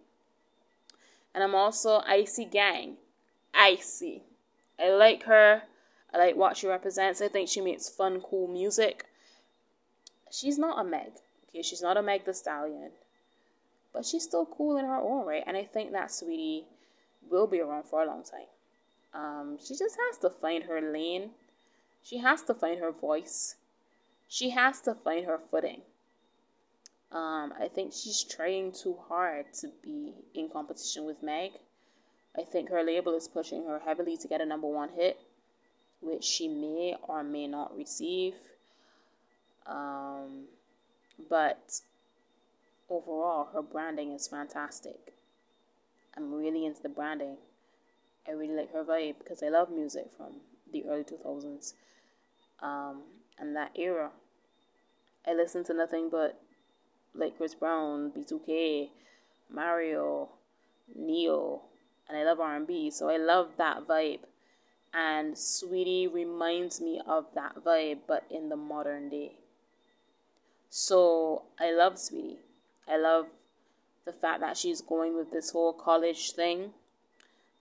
And 1.35 1.43
I'm 1.43 1.55
also 1.55 2.03
Icy 2.07 2.45
Gang. 2.45 2.97
Icy. 3.55 4.23
I 4.79 4.91
like 4.91 5.25
her. 5.25 5.63
I 6.13 6.19
like 6.19 6.37
what 6.37 6.57
she 6.57 6.67
represents. 6.67 7.23
I 7.23 7.29
think 7.29 7.49
she 7.49 7.61
makes 7.61 7.89
fun, 7.89 8.21
cool 8.21 8.49
music. 8.49 9.07
She's 10.31 10.59
not 10.59 10.79
a 10.79 10.85
Meg. 10.85 11.13
Okay, 11.51 11.63
she's 11.63 11.83
not 11.83 11.97
a 11.97 12.03
Meg 12.03 12.25
the 12.25 12.35
Stallion 12.35 12.91
but 13.93 14.07
she's 14.07 14.25
still 14.25 14.47
cool 14.47 14.77
in 14.79 14.87
her 14.87 14.97
own 14.97 15.27
right. 15.27 15.45
And 15.47 15.57
I 15.57 15.65
think 15.65 15.93
that 15.93 16.09
Saweetie 16.09 16.65
will 17.31 17.47
be 17.47 17.61
around 17.61 17.85
for 17.85 18.03
a 18.03 18.07
long 18.07 18.23
time. 18.25 18.47
Um, 19.15 19.59
she 19.63 19.75
just 19.77 19.97
has 20.09 20.19
to 20.19 20.31
find 20.31 20.65
her 20.65 20.81
lane. 20.81 21.31
She 22.03 22.19
has 22.19 22.43
to 22.43 22.55
find 22.55 22.81
her 22.81 22.91
voice. 22.91 23.57
She 24.29 24.51
has 24.51 24.81
to 24.83 24.95
find 24.95 25.27
her 25.27 25.39
footing. 25.39 25.83
Um, 27.13 27.53
I 27.61 27.69
think 27.69 27.93
she's 27.93 28.25
trying 28.25 28.73
too 28.73 28.97
hard 29.09 29.53
to 29.61 29.69
be 29.83 30.15
in 30.35 30.49
competition 30.49 31.05
with 31.05 31.23
Meg. 31.23 31.53
I 32.37 32.43
think 32.43 32.71
her 32.71 32.83
label 32.83 33.15
is 33.15 33.29
pushing 33.29 33.67
her 33.67 33.79
heavily 33.79 34.17
to 34.17 34.29
get 34.29 34.41
a 34.41 34.47
number 34.47 34.67
one 34.67 34.89
hit, 34.91 35.21
which 36.01 36.25
she 36.25 36.49
may 36.49 36.97
or 37.03 37.23
may 37.23 37.47
not 37.47 37.77
receive. 37.77 38.35
Um, 39.67 40.47
but 41.29 41.81
overall, 42.89 43.49
her 43.53 43.63
branding 43.63 44.13
is 44.13 44.27
fantastic. 44.27 45.13
I'm 46.17 46.35
really 46.35 46.65
into 46.65 46.83
the 46.83 46.89
branding. 46.89 47.37
I 48.27 48.33
really 48.33 48.55
like 48.55 48.73
her 48.73 48.85
vibe 48.85 49.19
because 49.19 49.43
I 49.43 49.49
love 49.49 49.71
music 49.71 50.07
from 50.17 50.41
the 50.73 50.85
early 50.87 51.05
2000s 51.05 51.75
um, 52.63 53.03
and 53.39 53.57
that 53.57 53.73
era. 53.77 54.11
I 55.27 55.35
listened 55.35 55.67
to 55.67 55.75
nothing 55.75 56.09
but 56.11 56.41
like 57.15 57.37
Chris 57.37 57.55
Brown, 57.55 58.11
B2K, 58.11 58.89
Mario, 59.51 60.31
Ne-Yo, 60.95 61.63
and 62.09 62.17
I 62.17 62.25
love 62.25 62.41
R&B. 62.41 62.91
So 62.91 63.09
I 63.09 63.17
love 63.17 63.51
that 63.59 63.87
vibe. 63.87 64.21
And 64.95 65.35
Saweetie 65.35 66.13
reminds 66.13 66.81
me 66.81 67.01
of 67.07 67.27
that 67.35 67.57
vibe, 67.65 68.01
but 68.07 68.25
in 68.31 68.49
the 68.49 68.57
modern 68.57 69.09
day. 69.09 69.37
So 70.69 71.45
I 71.59 71.73
love 71.73 71.95
Saweetie. 71.95 72.39
I 72.89 72.97
love 72.97 73.27
the 74.05 74.13
fact 74.13 74.41
that 74.41 74.57
she's 74.57 74.81
going 74.81 75.17
with 75.17 75.31
this 75.31 75.51
whole 75.51 75.73
college 75.73 76.33
thing. 76.33 76.71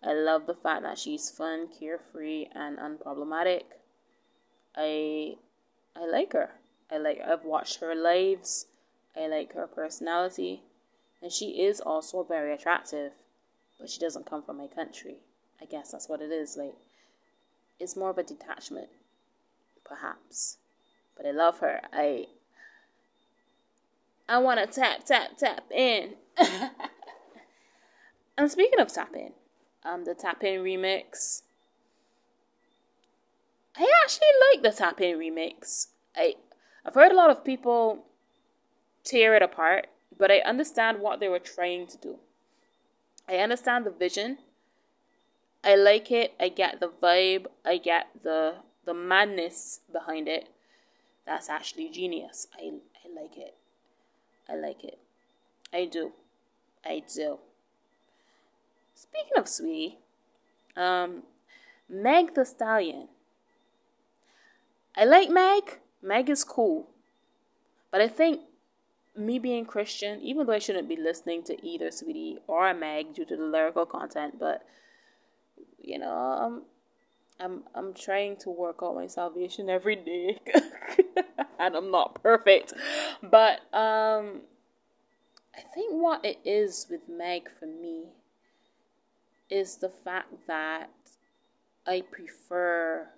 I 0.03 0.13
love 0.13 0.47
the 0.47 0.55
fact 0.55 0.83
that 0.83 0.97
she's 0.97 1.29
fun, 1.29 1.67
carefree, 1.67 2.47
and 2.53 2.77
unproblematic. 2.77 3.63
I 4.75 5.35
I 5.95 6.05
like 6.05 6.33
her. 6.33 6.51
I 6.89 6.97
like 6.97 7.19
I've 7.25 7.45
watched 7.45 7.79
her 7.79 7.95
lives. 7.95 8.67
I 9.15 9.27
like 9.27 9.53
her 9.53 9.67
personality. 9.67 10.63
And 11.21 11.31
she 11.31 11.61
is 11.61 11.79
also 11.79 12.23
very 12.23 12.53
attractive. 12.53 13.11
But 13.79 13.89
she 13.89 13.99
doesn't 13.99 14.25
come 14.25 14.43
from 14.43 14.57
my 14.57 14.67
country. 14.67 15.17
I 15.61 15.65
guess 15.65 15.91
that's 15.91 16.09
what 16.09 16.21
it 16.21 16.31
is. 16.31 16.57
Like 16.57 16.75
it's 17.79 17.95
more 17.95 18.09
of 18.11 18.17
a 18.17 18.23
detachment, 18.23 18.89
perhaps. 19.83 20.57
But 21.17 21.25
I 21.25 21.31
love 21.31 21.59
her. 21.59 21.81
I 21.91 22.27
I 24.29 24.37
want 24.37 24.59
to 24.59 24.67
tap, 24.67 25.03
tap, 25.05 25.37
tap 25.37 25.65
in. 25.71 26.13
and 28.37 28.49
speaking 28.49 28.79
of 28.79 28.87
tap 28.93 29.13
in, 29.13 29.33
um, 29.83 30.05
the 30.05 30.13
tap 30.15 30.43
in 30.43 30.61
remix. 30.61 31.41
I 33.77 33.89
actually 34.03 34.27
like 34.51 34.63
the 34.63 34.77
tap 34.77 34.99
in 35.01 35.17
remix. 35.17 35.87
I 36.15 36.35
I've 36.85 36.95
heard 36.95 37.11
a 37.11 37.15
lot 37.15 37.29
of 37.29 37.43
people 37.45 38.05
tear 39.03 39.35
it 39.35 39.41
apart, 39.41 39.87
but 40.17 40.31
I 40.31 40.39
understand 40.39 40.99
what 40.99 41.19
they 41.19 41.29
were 41.29 41.39
trying 41.39 41.87
to 41.87 41.97
do. 41.97 42.19
I 43.27 43.37
understand 43.37 43.85
the 43.85 43.91
vision. 43.91 44.39
I 45.63 45.75
like 45.75 46.11
it. 46.11 46.33
I 46.39 46.49
get 46.49 46.79
the 46.79 46.89
vibe. 46.89 47.45
I 47.63 47.77
get 47.77 48.07
the 48.23 48.55
the 48.85 48.93
madness 48.93 49.81
behind 49.91 50.27
it. 50.27 50.49
That's 51.25 51.49
actually 51.49 51.89
genius. 51.89 52.47
I 52.53 52.73
I 53.05 53.21
like 53.21 53.37
it. 53.37 53.55
I 54.49 54.55
like 54.55 54.83
it. 54.83 54.99
I 55.71 55.85
do. 55.85 56.11
I 56.83 57.03
do. 57.13 57.39
Speaking 58.95 59.37
of 59.37 59.45
Saweetie, 59.45 59.97
um, 60.75 61.23
Meg 61.89 62.33
the 62.33 62.45
Stallion. 62.45 63.07
I 64.95 65.05
like 65.05 65.29
Meg. 65.29 65.79
Meg 66.01 66.29
is 66.29 66.43
cool. 66.43 66.89
But 67.91 68.01
I 68.01 68.07
think 68.07 68.41
me 69.15 69.39
being 69.39 69.65
Christian, 69.65 70.21
even 70.21 70.47
though 70.47 70.53
I 70.53 70.59
shouldn't 70.59 70.87
be 70.87 70.95
listening 70.95 71.43
to 71.43 71.65
either 71.65 71.89
Saweetie 71.89 72.37
or 72.47 72.73
Meg 72.73 73.13
due 73.13 73.25
to 73.25 73.35
the 73.35 73.43
lyrical 73.43 73.85
content, 73.85 74.39
but 74.39 74.65
you 75.77 75.99
know, 75.99 76.13
I'm 76.13 76.61
I'm 77.39 77.63
I'm 77.75 77.93
trying 77.93 78.37
to 78.37 78.49
work 78.49 78.79
out 78.83 78.95
my 78.95 79.07
salvation 79.07 79.69
every 79.69 79.95
day. 79.95 80.39
and 81.59 81.75
I'm 81.75 81.91
not 81.91 82.21
perfect. 82.21 82.73
But 83.21 83.61
um 83.73 84.41
I 85.55 85.61
think 85.73 85.93
what 85.93 86.23
it 86.23 86.39
is 86.45 86.87
with 86.89 87.09
Meg 87.09 87.49
for 87.59 87.65
me 87.65 88.05
is 89.49 89.77
the 89.77 89.89
fact 89.89 90.47
that 90.47 90.89
I 91.85 92.01
prefer 92.01 93.09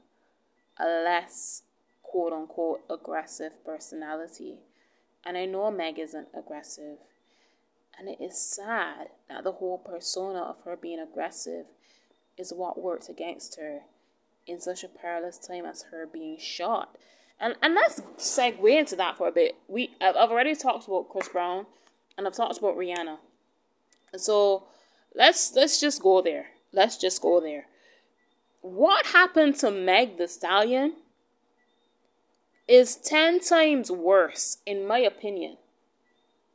a 0.79 0.85
less 0.85 1.63
quote 2.01 2.33
unquote 2.33 2.81
aggressive 2.89 3.53
personality. 3.65 4.59
And 5.25 5.37
I 5.37 5.45
know 5.45 5.71
Meg 5.71 5.99
isn't 5.99 6.27
aggressive. 6.33 6.97
And 7.97 8.09
it 8.09 8.19
is 8.19 8.37
sad 8.37 9.09
that 9.29 9.43
the 9.43 9.53
whole 9.53 9.77
persona 9.77 10.39
of 10.39 10.57
her 10.65 10.75
being 10.75 10.99
aggressive 10.99 11.65
is 12.37 12.53
what 12.53 12.81
worked 12.81 13.09
against 13.09 13.57
her 13.59 13.81
in 14.47 14.59
such 14.59 14.83
a 14.83 14.87
perilous 14.87 15.37
time 15.37 15.65
as 15.65 15.83
her 15.83 16.05
being 16.05 16.37
shot. 16.39 16.97
And 17.39 17.55
and 17.61 17.75
let's 17.75 18.01
segue 18.17 18.77
into 18.77 18.95
that 18.95 19.17
for 19.17 19.27
a 19.27 19.31
bit. 19.31 19.55
We 19.67 19.95
I've 20.01 20.15
already 20.15 20.55
talked 20.55 20.87
about 20.87 21.09
Chris 21.09 21.29
Brown 21.29 21.65
and 22.17 22.27
I've 22.27 22.35
talked 22.35 22.57
about 22.57 22.77
Rihanna. 22.77 23.17
So 24.17 24.63
let's 25.15 25.53
let's 25.55 25.79
just 25.79 26.01
go 26.01 26.21
there. 26.21 26.47
Let's 26.71 26.97
just 26.97 27.21
go 27.21 27.39
there. 27.39 27.65
What 28.63 29.07
happened 29.07 29.57
to 29.57 29.71
Meg 29.71 30.17
the 30.17 30.25
Stallion 30.25 30.93
is 32.65 32.95
10 32.95 33.41
times 33.41 33.91
worse, 33.91 34.59
in 34.65 34.87
my 34.87 34.99
opinion, 34.99 35.57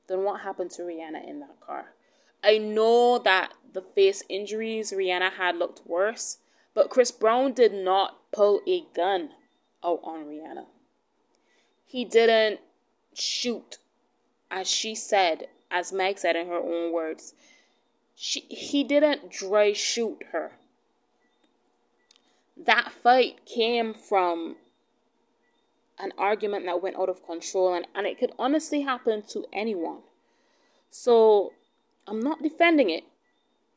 than 0.06 0.24
what 0.24 0.40
happened 0.40 0.70
to 0.72 0.82
Rihanna 0.84 1.28
in 1.28 1.40
that 1.40 1.60
car. 1.60 1.92
I 2.42 2.56
know 2.56 3.18
that 3.18 3.52
the 3.74 3.82
face 3.82 4.24
injuries 4.30 4.90
Rihanna 4.90 5.32
had 5.32 5.58
looked 5.58 5.86
worse, 5.86 6.38
but 6.72 6.88
Chris 6.88 7.10
Brown 7.10 7.52
did 7.52 7.74
not 7.74 8.16
pull 8.32 8.62
a 8.66 8.86
gun 8.96 9.32
out 9.84 10.00
on 10.02 10.24
Rihanna. 10.24 10.64
He 11.84 12.06
didn't 12.06 12.60
shoot, 13.12 13.76
as 14.50 14.66
she 14.66 14.94
said, 14.94 15.48
as 15.70 15.92
Meg 15.92 16.18
said 16.18 16.36
in 16.36 16.46
her 16.46 16.56
own 16.56 16.90
words. 16.90 17.34
She, 18.14 18.40
he 18.48 18.82
didn't 18.82 19.30
dry 19.30 19.74
shoot 19.74 20.22
her. 20.32 20.52
That 22.66 22.92
fight 22.92 23.44
came 23.46 23.94
from 23.94 24.56
an 25.98 26.12
argument 26.16 26.66
that 26.66 26.82
went 26.82 26.96
out 26.96 27.08
of 27.08 27.24
control 27.24 27.74
and, 27.74 27.86
and 27.94 28.06
it 28.06 28.18
could 28.18 28.32
honestly 28.38 28.82
happen 28.82 29.22
to 29.30 29.44
anyone. 29.52 29.98
So 30.90 31.52
I'm 32.06 32.20
not 32.20 32.42
defending 32.42 32.90
it. 32.90 33.04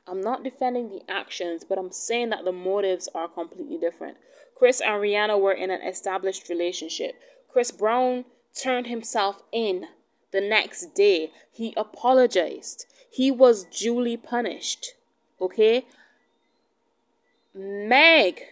I'm 0.07 0.21
not 0.21 0.43
defending 0.43 0.89
the 0.89 1.01
actions, 1.09 1.63
but 1.63 1.77
I'm 1.77 1.91
saying 1.91 2.29
that 2.29 2.43
the 2.43 2.51
motives 2.51 3.07
are 3.13 3.27
completely 3.27 3.77
different. 3.77 4.17
Chris 4.55 4.81
and 4.81 5.01
Rihanna 5.01 5.39
were 5.39 5.53
in 5.53 5.71
an 5.71 5.81
established 5.81 6.49
relationship. 6.49 7.15
Chris 7.51 7.71
Brown 7.71 8.25
turned 8.55 8.87
himself 8.87 9.41
in 9.51 9.87
the 10.31 10.41
next 10.41 10.93
day. 10.95 11.31
He 11.51 11.73
apologized. 11.77 12.85
He 13.09 13.31
was 13.31 13.65
duly 13.65 14.17
punished. 14.17 14.93
Okay? 15.39 15.85
Meg 17.53 18.43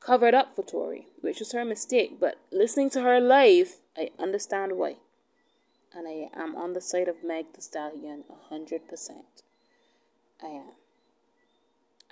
covered 0.00 0.34
up 0.34 0.54
for 0.54 0.62
Tory, 0.62 1.06
which 1.20 1.40
was 1.40 1.52
her 1.52 1.64
mistake. 1.64 2.18
But 2.20 2.38
listening 2.50 2.90
to 2.90 3.02
her 3.02 3.20
live, 3.20 3.76
I 3.96 4.10
understand 4.18 4.72
why. 4.76 4.96
And 5.94 6.06
I 6.06 6.30
am 6.38 6.54
on 6.54 6.74
the 6.74 6.80
side 6.80 7.08
of 7.08 7.24
Meg 7.24 7.46
the 7.54 7.62
Stallion 7.62 8.24
a 8.30 8.48
hundred 8.48 8.88
percent. 8.88 9.42
I 10.42 10.46
am. 10.46 10.72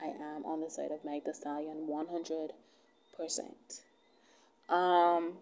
I 0.00 0.06
am 0.06 0.44
on 0.44 0.60
the 0.60 0.70
side 0.70 0.90
of 0.90 1.04
Meg 1.04 1.24
the 1.24 1.34
Stallion 1.34 1.86
one 1.86 2.06
hundred 2.08 2.52
percent. 3.16 3.82
Um 4.68 5.34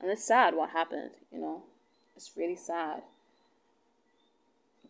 and 0.00 0.10
it's 0.10 0.24
sad 0.24 0.54
what 0.54 0.70
happened, 0.70 1.10
you 1.32 1.40
know. 1.40 1.62
It's 2.16 2.36
really 2.36 2.56
sad. 2.56 3.02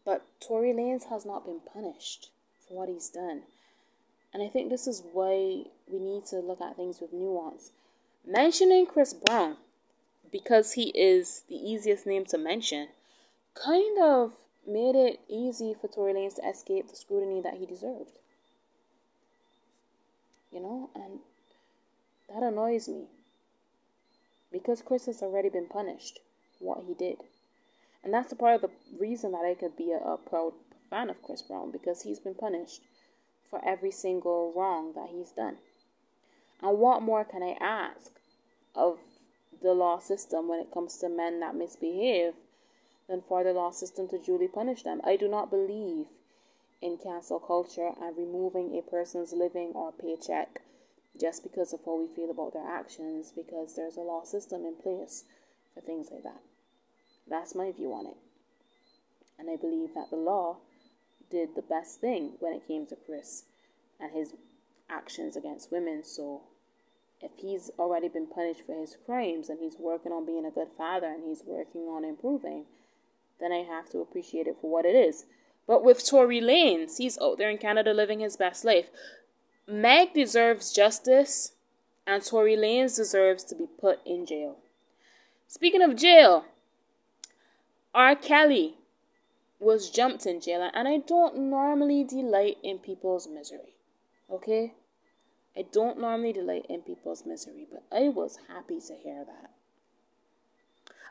But 0.05 0.25
Tory 0.41 0.73
Lanez 0.73 1.05
has 1.11 1.27
not 1.27 1.45
been 1.45 1.61
punished 1.61 2.31
for 2.67 2.75
what 2.75 2.89
he's 2.89 3.09
done. 3.09 3.43
And 4.33 4.43
I 4.43 4.49
think 4.49 4.69
this 4.69 4.87
is 4.87 5.03
why 5.13 5.65
we 5.87 5.99
need 5.99 6.27
to 6.27 6.37
look 6.37 6.61
at 6.61 6.77
things 6.77 7.01
with 7.01 7.13
nuance. 7.13 7.73
Mentioning 8.27 8.87
Chris 8.87 9.15
Brown, 9.15 9.57
because 10.31 10.73
he 10.73 10.91
is 10.91 11.43
the 11.49 11.57
easiest 11.57 12.07
name 12.07 12.27
to 12.27 12.39
mention, 12.39 12.89
kind 13.55 13.99
of 14.01 14.33
made 14.67 14.95
it 14.95 15.21
easy 15.29 15.75
for 15.81 15.89
Tory 15.89 16.13
Lanez 16.13 16.35
to 16.37 16.47
escape 16.47 16.89
the 16.89 16.97
scrutiny 16.97 17.41
that 17.41 17.55
he 17.55 17.65
deserved. 17.65 18.19
You 20.53 20.61
know, 20.61 20.91
and 20.95 21.21
that 22.29 22.43
annoys 22.43 22.89
me. 22.89 23.05
Because 24.53 24.83
Chris 24.83 25.07
has 25.07 25.23
already 25.23 25.49
been 25.49 25.67
punished 25.67 26.21
what 26.59 26.85
he 26.87 26.95
did. 26.95 27.19
And 28.05 28.13
that's 28.13 28.33
a 28.33 28.37
part 28.37 28.57
of 28.57 28.61
the 28.63 28.71
reason 28.99 29.33
that 29.33 29.45
I 29.45 29.55
could 29.55 29.77
be 29.77 29.93
a, 29.93 29.99
a 29.99 30.17
proud 30.19 30.53
fan 30.91 31.11
of 31.11 31.23
Chris 31.23 31.43
Brown, 31.43 31.71
because 31.71 32.03
he's 32.03 32.21
been 32.21 32.35
punished 32.35 32.81
for 33.51 33.65
every 33.65 33.91
single 33.91 34.53
wrong 34.55 34.93
that 34.95 35.09
he's 35.11 35.31
done. 35.31 35.59
And 36.63 36.79
what 36.79 37.03
more 37.03 37.25
can 37.25 37.43
I 37.43 37.57
ask 37.61 38.11
of 38.75 38.99
the 39.63 39.75
law 39.75 39.99
system 39.99 40.49
when 40.49 40.61
it 40.61 40.73
comes 40.73 40.99
to 40.99 41.09
men 41.09 41.41
that 41.41 41.55
misbehave 41.55 42.35
than 43.09 43.23
for 43.23 43.45
the 43.45 43.53
law 43.53 43.71
system 43.71 44.09
to 44.09 44.19
duly 44.19 44.49
punish 44.49 44.83
them? 44.83 45.01
I 45.05 45.17
do 45.17 45.29
not 45.29 45.51
believe 45.51 46.07
in 46.81 46.99
cancel 46.99 47.41
culture 47.41 47.93
and 48.01 48.17
removing 48.17 48.77
a 48.77 48.83
person's 48.83 49.33
living 49.33 49.73
or 49.75 49.93
paycheck 49.93 50.61
just 51.19 51.43
because 51.43 51.73
of 51.73 51.81
what 51.85 51.99
we 51.99 52.07
feel 52.15 52.31
about 52.31 52.53
their 52.53 52.67
actions 52.69 53.33
because 53.35 53.75
there's 53.75 53.97
a 53.97 54.01
law 54.01 54.23
system 54.23 54.65
in 54.65 54.77
place 54.77 55.25
for 55.75 55.81
things 55.81 56.09
like 56.13 56.23
that. 56.23 56.41
That's 57.29 57.55
my 57.55 57.73
view 57.73 57.93
on 57.93 58.07
it. 58.07 58.17
And 59.39 59.51
I 59.51 59.57
believe 59.57 59.95
that 59.95 60.11
the 60.11 60.17
law 60.17 60.59
did 61.31 61.55
the 61.55 61.63
best 61.63 62.01
thing 62.01 62.33
when 62.41 62.53
it 62.53 62.67
came 62.67 62.87
to 62.87 62.97
Chris 62.97 63.45
and 64.01 64.13
his 64.13 64.35
actions 64.89 65.37
against 65.37 65.73
women. 65.73 66.03
So 66.05 66.43
if 67.21 67.31
he's 67.37 67.71
already 67.79 68.09
been 68.09 68.27
punished 68.27 68.63
for 68.67 68.79
his 68.79 68.97
crimes 69.05 69.49
and 69.49 69.59
he's 69.61 69.77
working 69.79 70.13
on 70.13 70.27
being 70.27 70.47
a 70.47 70.51
good 70.51 70.69
father 70.77 71.07
and 71.07 71.25
he's 71.25 71.43
working 71.47 71.83
on 71.83 72.05
improving, 72.05 72.65
then 73.41 73.53
I 73.53 73.59
have 73.59 73.91
to 73.91 73.99
appreciate 73.99 74.47
it 74.47 74.57
for 74.61 74.71
what 74.71 74.85
it 74.85 74.95
is. 74.95 75.27
But 75.67 75.85
with 75.85 76.07
Tory 76.09 76.41
Lanez, 76.41 76.97
he's 76.97 77.19
out 77.21 77.39
there 77.39 77.51
in 77.51 77.59
Canada 77.59 77.93
living 77.93 78.21
his 78.21 78.37
best 78.37 78.65
life. 78.65 78.89
Meg 79.67 80.15
deserves 80.15 80.73
justice, 80.73 81.53
and 82.07 82.25
Tory 82.25 82.57
Lanez 82.57 82.97
deserves 82.97 83.45
to 83.45 83.55
be 83.55 83.67
put 83.79 84.01
in 84.07 84.25
jail. 84.25 84.57
Speaking 85.47 85.83
of 85.83 85.95
jail, 85.95 86.47
R. 87.95 88.17
Kelly 88.17 88.78
was 89.61 89.91
jumped 89.91 90.27
in 90.27 90.41
jail, 90.41 90.71
and 90.73 90.87
I 90.87 90.99
don't 90.99 91.37
normally 91.51 92.05
delight 92.05 92.59
in 92.63 92.79
people's 92.79 93.27
misery. 93.27 93.75
Okay? 94.31 94.75
I 95.57 95.63
don't 95.73 95.99
normally 96.01 96.33
delight 96.33 96.67
in 96.69 96.83
people's 96.83 97.27
misery, 97.27 97.67
but 97.71 97.83
I 97.91 98.09
was 98.09 98.39
happy 98.49 98.81
to 98.81 98.95
hear 98.95 99.25
that. 99.25 99.51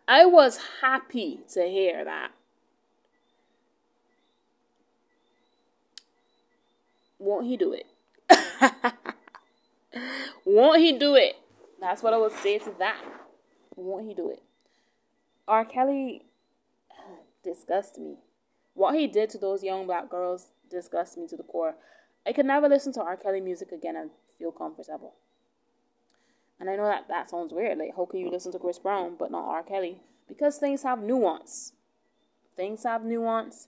I 0.07 0.25
was 0.25 0.59
happy 0.81 1.41
to 1.53 1.63
hear 1.63 2.05
that. 2.05 2.31
Won't 7.19 7.47
he 7.47 7.57
do 7.57 7.73
it? 7.73 7.87
Won't 10.45 10.79
he 10.79 10.97
do 10.97 11.15
it? 11.15 11.35
That's 11.81 12.01
what 12.01 12.13
I 12.13 12.17
would 12.17 12.31
say 12.31 12.59
to 12.59 12.73
that. 12.79 13.03
Won't 13.75 14.07
he 14.07 14.13
do 14.13 14.29
it? 14.29 14.41
R. 15.47 15.65
Kelly 15.65 16.23
disgusts 17.43 17.97
me. 17.97 18.17
What 18.77 18.93
he 18.93 19.07
did 19.07 19.31
to 19.31 19.39
those 19.39 19.63
young 19.63 19.87
black 19.87 20.07
girls 20.07 20.51
disgusts 20.69 21.17
me 21.17 21.25
to 21.29 21.35
the 21.35 21.41
core. 21.41 21.73
I 22.27 22.31
could 22.31 22.45
never 22.45 22.69
listen 22.69 22.93
to 22.93 23.01
R. 23.01 23.17
Kelly 23.17 23.41
music 23.41 23.71
again 23.71 23.95
and 23.95 24.11
feel 24.37 24.51
comfortable. 24.51 25.15
And 26.59 26.69
I 26.69 26.75
know 26.75 26.85
that 26.85 27.07
that 27.07 27.27
sounds 27.27 27.51
weird. 27.51 27.79
Like, 27.79 27.95
how 27.95 28.05
can 28.05 28.19
you 28.19 28.29
listen 28.29 28.51
to 28.51 28.59
Chris 28.59 28.77
Brown 28.77 29.15
but 29.17 29.31
not 29.31 29.45
R. 29.45 29.63
Kelly? 29.63 30.01
Because 30.27 30.59
things 30.59 30.83
have 30.83 31.01
nuance. 31.01 31.73
Things 32.55 32.83
have 32.83 33.03
nuance. 33.03 33.67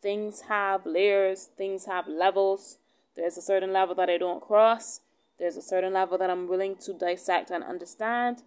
Things 0.00 0.40
have 0.48 0.86
layers. 0.86 1.50
Things 1.58 1.84
have 1.84 2.08
levels. 2.08 2.78
There's 3.14 3.36
a 3.36 3.42
certain 3.42 3.74
level 3.74 3.94
that 3.96 4.08
I 4.08 4.16
don't 4.16 4.40
cross. 4.40 5.02
There's 5.38 5.58
a 5.58 5.62
certain 5.62 5.92
level 5.92 6.16
that 6.16 6.30
I'm 6.30 6.48
willing 6.48 6.76
to 6.76 6.94
dissect 6.94 7.50
and 7.50 7.62
understand. 7.62 8.42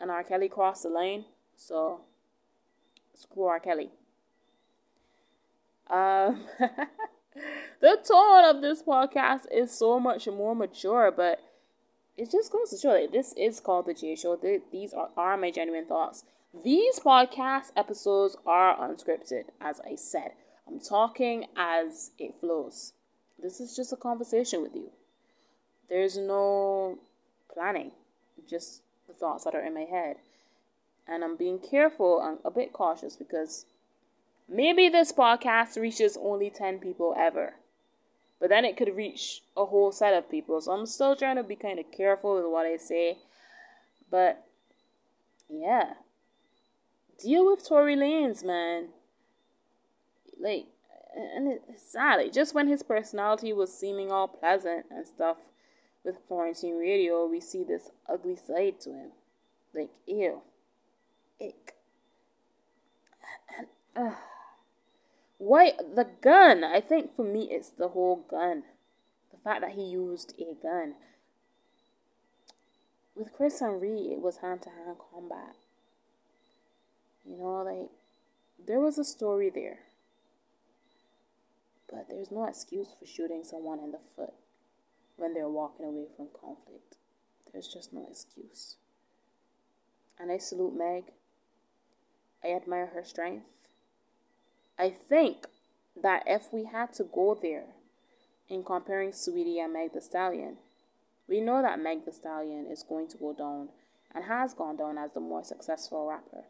And 0.00 0.10
R. 0.10 0.24
Kelly 0.24 0.48
crossed 0.48 0.84
the 0.84 0.88
line. 0.88 1.26
So, 1.56 2.00
screw 3.14 3.44
R. 3.44 3.60
Kelly. 3.60 3.90
Um, 5.88 6.44
the 7.80 7.98
tone 8.06 8.44
of 8.44 8.62
this 8.62 8.82
podcast 8.82 9.42
is 9.52 9.70
so 9.70 10.00
much 10.00 10.26
more 10.26 10.54
mature, 10.54 11.12
but 11.12 11.40
it 12.16 12.30
just 12.30 12.50
goes 12.50 12.70
to 12.70 12.78
show 12.78 12.92
that 12.92 13.12
this 13.12 13.34
is 13.36 13.60
called 13.60 13.86
the 13.86 13.94
J 13.94 14.16
Show. 14.16 14.36
These 14.72 14.94
are, 14.94 15.10
are 15.16 15.36
my 15.36 15.50
genuine 15.50 15.86
thoughts. 15.86 16.24
These 16.64 17.00
podcast 17.00 17.72
episodes 17.76 18.36
are 18.46 18.76
unscripted, 18.78 19.44
as 19.60 19.80
I 19.80 19.94
said. 19.96 20.32
I'm 20.66 20.80
talking 20.80 21.46
as 21.56 22.10
it 22.18 22.34
flows. 22.40 22.94
This 23.38 23.60
is 23.60 23.76
just 23.76 23.92
a 23.92 23.96
conversation 23.96 24.62
with 24.62 24.74
you. 24.74 24.90
There's 25.88 26.16
no 26.16 26.98
planning. 27.52 27.92
just 28.48 28.82
the 29.06 29.12
thoughts 29.12 29.44
that 29.44 29.54
are 29.54 29.64
in 29.64 29.74
my 29.74 29.84
head. 29.84 30.16
And 31.06 31.22
I'm 31.22 31.36
being 31.36 31.58
careful 31.58 32.20
and 32.20 32.38
a 32.44 32.50
bit 32.50 32.72
cautious 32.72 33.16
because 33.16 33.66
maybe 34.48 34.88
this 34.88 35.12
podcast 35.12 35.80
reaches 35.80 36.16
only 36.20 36.50
10 36.50 36.78
people 36.78 37.14
ever. 37.16 37.54
But 38.38 38.50
then 38.50 38.64
it 38.64 38.76
could 38.76 38.94
reach 38.94 39.42
a 39.56 39.64
whole 39.64 39.92
set 39.92 40.14
of 40.14 40.30
people. 40.30 40.60
So 40.60 40.72
I'm 40.72 40.86
still 40.86 41.16
trying 41.16 41.36
to 41.36 41.42
be 41.42 41.56
kind 41.56 41.78
of 41.78 41.90
careful 41.90 42.36
with 42.36 42.44
what 42.44 42.66
I 42.66 42.76
say. 42.76 43.18
But 44.10 44.44
yeah. 45.48 45.94
Deal 47.18 47.46
with 47.46 47.66
Tory 47.66 47.96
Lanez, 47.96 48.44
man. 48.44 48.88
Like, 50.38 50.66
and 51.16 51.58
it's 51.68 51.92
sad. 51.92 52.16
Like, 52.16 52.32
just 52.32 52.54
when 52.54 52.68
his 52.68 52.82
personality 52.82 53.52
was 53.52 53.72
seeming 53.72 54.12
all 54.12 54.28
pleasant 54.28 54.84
and 54.90 55.06
stuff 55.06 55.38
with 56.04 56.16
quarantine 56.28 56.78
radio, 56.78 57.26
we 57.26 57.40
see 57.40 57.64
this 57.64 57.90
ugly 58.08 58.36
side 58.36 58.80
to 58.80 58.90
him. 58.90 59.10
Like, 59.74 59.90
ew. 60.06 60.42
Ick. 61.40 61.74
And, 63.96 64.12
why 65.38 65.72
the 65.94 66.06
gun? 66.20 66.64
I 66.64 66.80
think 66.80 67.14
for 67.14 67.24
me 67.24 67.48
it's 67.50 67.70
the 67.70 67.88
whole 67.88 68.24
gun. 68.28 68.64
The 69.30 69.38
fact 69.38 69.60
that 69.60 69.72
he 69.72 69.82
used 69.82 70.34
a 70.38 70.54
gun. 70.54 70.94
With 73.14 73.32
Chris 73.32 73.60
Henry, 73.60 74.12
it 74.12 74.20
was 74.20 74.38
hand 74.38 74.62
to 74.62 74.70
hand 74.70 74.96
combat. 75.12 75.56
You 77.24 77.38
know, 77.38 77.62
like, 77.62 77.90
there 78.66 78.80
was 78.80 78.98
a 78.98 79.04
story 79.04 79.50
there. 79.50 79.80
But 81.90 82.08
there's 82.08 82.30
no 82.30 82.44
excuse 82.44 82.88
for 82.98 83.06
shooting 83.06 83.42
someone 83.44 83.78
in 83.78 83.92
the 83.92 84.00
foot 84.14 84.34
when 85.16 85.34
they're 85.34 85.48
walking 85.48 85.86
away 85.86 86.06
from 86.16 86.28
conflict. 86.38 86.96
There's 87.52 87.68
just 87.68 87.92
no 87.92 88.06
excuse. 88.10 88.76
And 90.18 90.30
I 90.30 90.38
salute 90.38 90.76
Meg. 90.76 91.12
I 92.44 92.54
admire 92.54 92.86
her 92.86 93.04
strength. 93.04 93.46
I 94.78 94.90
think 94.90 95.46
that 96.00 96.24
if 96.26 96.52
we 96.52 96.64
had 96.64 96.92
to 96.94 97.04
go 97.04 97.38
there 97.40 97.64
in 98.48 98.62
comparing 98.62 99.10
Saweetie 99.10 99.58
and 99.58 99.72
Meg 99.72 99.92
the 99.92 100.00
Stallion, 100.00 100.56
we 101.28 101.40
know 101.40 101.62
that 101.62 101.80
Meg 101.80 102.04
the 102.04 102.12
Stallion 102.12 102.66
is 102.66 102.82
going 102.82 103.08
to 103.08 103.16
go 103.16 103.32
down 103.32 103.68
and 104.14 104.24
has 104.24 104.54
gone 104.54 104.76
down 104.76 104.98
as 104.98 105.12
the 105.12 105.20
more 105.20 105.42
successful 105.42 106.06
rapper. 106.06 106.44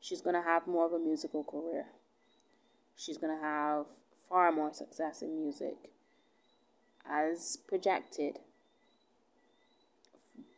She's 0.00 0.20
going 0.20 0.36
to 0.36 0.42
have 0.42 0.66
more 0.66 0.84
of 0.86 0.92
a 0.92 0.98
musical 0.98 1.44
career. 1.44 1.86
She's 2.96 3.18
going 3.18 3.34
to 3.36 3.42
have 3.42 3.86
far 4.28 4.52
more 4.52 4.74
success 4.74 5.22
in 5.22 5.40
music 5.40 5.76
as 7.08 7.58
projected 7.68 8.38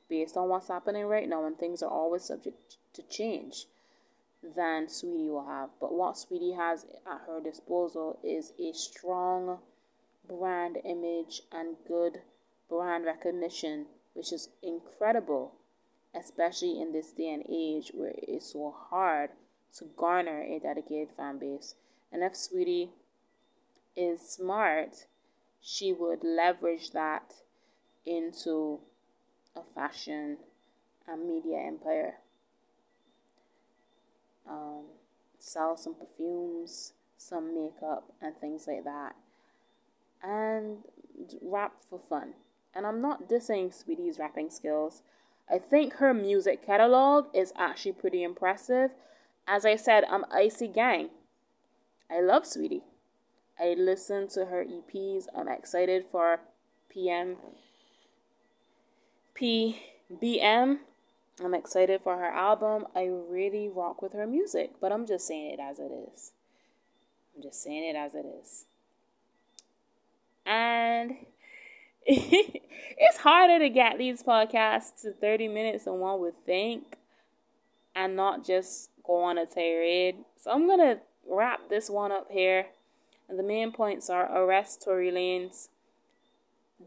based 0.09 0.37
on 0.37 0.48
what's 0.48 0.68
happening 0.68 1.05
right 1.05 1.29
now 1.29 1.44
and 1.44 1.59
things 1.59 1.83
are 1.83 1.90
always 1.90 2.22
subject 2.22 2.76
to 2.94 3.02
change 3.02 3.66
than 4.54 4.87
Saweetie 4.87 5.30
will 5.30 5.46
have. 5.46 5.70
But 5.80 5.92
what 5.92 6.14
Saweetie 6.14 6.56
has 6.56 6.85
at 7.06 7.22
her 7.26 7.40
disposal 7.40 8.18
is 8.22 8.52
a 8.59 8.72
strong 8.72 9.59
brand 10.28 10.78
image 10.85 11.42
and 11.52 11.76
good 11.87 12.20
brand 12.68 13.04
recognition, 13.04 13.87
which 14.14 14.32
is 14.32 14.48
incredible, 14.62 15.54
especially 16.14 16.80
in 16.80 16.92
this 16.92 17.12
day 17.12 17.30
and 17.30 17.44
age 17.48 17.90
where 17.94 18.11
it 18.11 18.28
is 18.28 18.44
so 18.44 18.74
hard 18.90 19.30
to 19.76 19.85
garner 19.96 20.42
a 20.42 20.59
dedicated 20.59 21.09
fan 21.16 21.38
base. 21.38 21.74
And 22.12 22.22
if 22.22 22.32
Saweetie 22.32 22.90
is 23.96 24.20
smart, 24.20 25.06
she 25.61 25.92
would 25.92 26.22
leverage 26.22 26.92
that 26.92 27.35
into 28.04 28.80
a 29.56 29.62
fashion 29.74 30.38
and 31.09 31.26
media 31.26 31.59
empire 31.59 32.18
um, 34.48 34.85
sell 35.38 35.76
some 35.76 35.94
perfumes, 35.94 36.92
some 37.16 37.54
makeup, 37.54 38.12
and 38.20 38.37
things 38.37 38.66
like 38.66 38.85
that, 38.85 39.14
and 40.22 40.78
rap 41.42 41.72
for 41.88 42.00
fun. 42.09 42.35
And 42.74 42.87
I'm 42.87 43.00
not 43.00 43.28
dissing 43.28 43.72
Saweetie's 43.72 44.18
rapping 44.18 44.50
skills. 44.50 45.02
I 45.50 45.59
think 45.59 45.94
her 45.94 46.12
music 46.12 46.64
catalog 46.64 47.26
is 47.35 47.52
actually 47.56 47.92
pretty 47.92 48.22
impressive. 48.22 48.90
As 49.46 49.64
I 49.64 49.76
said, 49.76 50.04
I'm 50.11 50.24
Icy 50.30 50.68
Gang. 50.68 51.11
I 52.11 52.20
love 52.20 52.42
Saweetie. 52.44 52.82
I 53.59 53.74
listen 53.78 54.28
to 54.28 54.46
her 54.46 54.64
EPs. 54.64 55.26
I'm 55.35 55.48
excited 55.48 56.04
for 56.11 56.40
PM 56.90 57.37
PBM 59.37 60.78
I'm 61.42 61.55
excited 61.55 62.01
for 62.03 62.16
her 62.16 62.31
album. 62.31 62.87
I 62.94 63.05
really 63.05 63.68
rock 63.68 64.01
with 64.01 64.14
her 64.14 64.27
music, 64.27 64.72
but 64.81 64.90
I'm 64.90 65.07
just 65.07 65.27
saying 65.27 65.53
it 65.53 65.61
as 65.61 65.79
it 65.79 65.92
is. 65.92 66.33
I'm 67.35 67.42
just 67.42 67.62
saying 67.62 67.85
it 67.94 67.96
as 67.96 68.14
it 68.14 68.25
is. 68.25 68.64
And 70.46 71.16
it's 72.07 73.18
harder 73.18 73.59
to 73.59 73.68
get 73.68 73.99
these 73.99 74.22
podcasts 74.22 75.03
to 75.03 75.12
30 75.12 75.49
minutes 75.49 75.85
than 75.85 75.99
one 75.99 76.20
would 76.20 76.44
think 76.46 76.96
and 77.94 78.16
not 78.16 78.46
just 78.46 78.90
go 79.05 79.22
on 79.25 79.37
a 79.37 79.44
tirade. 79.44 80.16
So 80.40 80.51
I'm 80.51 80.66
going 80.66 80.81
to 80.81 80.99
wrap 81.29 81.68
this 81.68 81.90
one 81.90 82.12
up 82.12 82.31
here. 82.31 82.66
And 83.29 83.38
the 83.38 83.42
main 83.42 83.72
points 83.72 84.09
are 84.09 84.31
arrest 84.33 84.83
Tory 84.85 85.11
Lanez, 85.11 85.68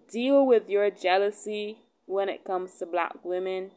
deal 0.10 0.46
with 0.46 0.70
your 0.70 0.90
jealousy 0.90 1.80
when 2.06 2.30
it 2.30 2.46
comes 2.46 2.76
to 2.76 2.86
black 2.86 3.24
women 3.24 3.72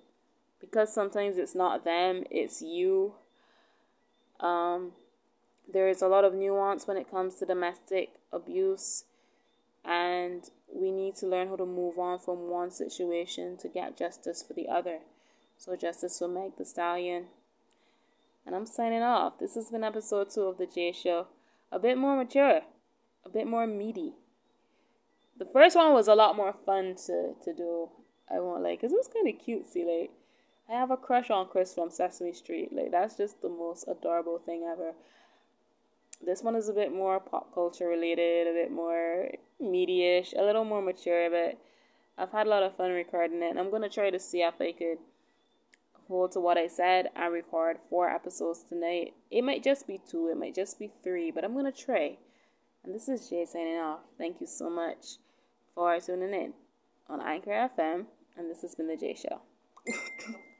because 0.62 0.94
sometimes 0.94 1.36
it's 1.36 1.54
not 1.54 1.84
them, 1.84 2.24
it's 2.30 2.62
you. 2.62 3.12
Um, 4.40 4.92
there 5.70 5.88
is 5.88 6.00
a 6.00 6.08
lot 6.08 6.24
of 6.24 6.32
nuance 6.32 6.86
when 6.86 6.96
it 6.96 7.10
comes 7.10 7.34
to 7.36 7.46
domestic 7.46 8.14
abuse, 8.32 9.04
and 9.84 10.48
we 10.72 10.90
need 10.90 11.16
to 11.16 11.26
learn 11.26 11.48
how 11.48 11.56
to 11.56 11.66
move 11.66 11.98
on 11.98 12.18
from 12.18 12.48
one 12.48 12.70
situation 12.70 13.58
to 13.58 13.68
get 13.68 13.98
justice 13.98 14.42
for 14.42 14.54
the 14.54 14.68
other. 14.68 15.00
So, 15.58 15.76
justice 15.76 16.18
for 16.18 16.28
Meg 16.28 16.56
the 16.56 16.64
Stallion. 16.64 17.26
And 18.46 18.56
I'm 18.56 18.66
signing 18.66 19.02
off. 19.02 19.38
This 19.38 19.54
has 19.54 19.70
been 19.70 19.84
episode 19.84 20.30
two 20.30 20.42
of 20.42 20.58
The 20.58 20.66
J 20.66 20.92
Show. 20.92 21.26
A 21.70 21.78
bit 21.78 21.96
more 21.98 22.16
mature, 22.16 22.62
a 23.24 23.28
bit 23.28 23.46
more 23.46 23.66
meaty. 23.66 24.14
The 25.38 25.46
first 25.46 25.76
one 25.76 25.92
was 25.92 26.08
a 26.08 26.14
lot 26.14 26.36
more 26.36 26.54
fun 26.66 26.96
to, 27.06 27.34
to 27.44 27.54
do. 27.54 27.88
I 28.30 28.40
won't 28.40 28.62
like, 28.62 28.80
because 28.80 28.92
it 28.92 28.96
was 28.96 29.08
kind 29.12 29.28
of 29.28 29.34
cutesy. 29.34 29.84
Like, 29.86 30.10
I 30.72 30.76
have 30.76 30.90
a 30.90 30.96
crush 30.96 31.28
on 31.28 31.48
Chris 31.48 31.74
from 31.74 31.90
Sesame 31.90 32.32
Street. 32.32 32.72
Like 32.72 32.92
that's 32.92 33.18
just 33.18 33.42
the 33.42 33.50
most 33.50 33.84
adorable 33.86 34.38
thing 34.38 34.64
ever. 34.64 34.94
This 36.24 36.42
one 36.42 36.56
is 36.56 36.70
a 36.70 36.72
bit 36.72 36.94
more 36.94 37.20
pop 37.20 37.52
culture 37.52 37.88
related, 37.88 38.46
a 38.46 38.54
bit 38.54 38.72
more 38.72 39.32
media-ish, 39.60 40.32
a 40.32 40.42
little 40.42 40.64
more 40.64 40.80
mature, 40.80 41.28
but 41.28 41.58
I've 42.16 42.32
had 42.32 42.46
a 42.46 42.50
lot 42.50 42.62
of 42.62 42.74
fun 42.74 42.90
recording 42.92 43.42
it. 43.42 43.50
And 43.50 43.58
I'm 43.58 43.70
gonna 43.70 43.90
try 43.90 44.08
to 44.08 44.18
see 44.18 44.40
if 44.40 44.54
I 44.62 44.72
could 44.72 44.96
hold 46.08 46.32
to 46.32 46.40
what 46.40 46.56
I 46.56 46.68
said 46.68 47.10
and 47.14 47.34
record 47.34 47.76
four 47.90 48.08
episodes 48.08 48.62
tonight. 48.62 49.12
It 49.30 49.42
might 49.42 49.62
just 49.62 49.86
be 49.86 50.00
two, 50.08 50.28
it 50.28 50.38
might 50.38 50.54
just 50.54 50.78
be 50.78 50.90
three, 51.04 51.30
but 51.30 51.44
I'm 51.44 51.54
gonna 51.54 51.70
try. 51.70 52.16
And 52.82 52.94
this 52.94 53.10
is 53.10 53.28
Jay 53.28 53.44
signing 53.44 53.76
off. 53.76 54.00
Thank 54.16 54.40
you 54.40 54.46
so 54.46 54.70
much 54.70 55.18
for 55.74 56.00
tuning 56.00 56.32
in 56.32 56.54
on 57.10 57.20
Anchor 57.20 57.50
FM, 57.50 58.06
and 58.38 58.50
this 58.50 58.62
has 58.62 58.74
been 58.74 58.88
the 58.88 58.96
Jay 58.96 59.14
Show. 59.14 59.42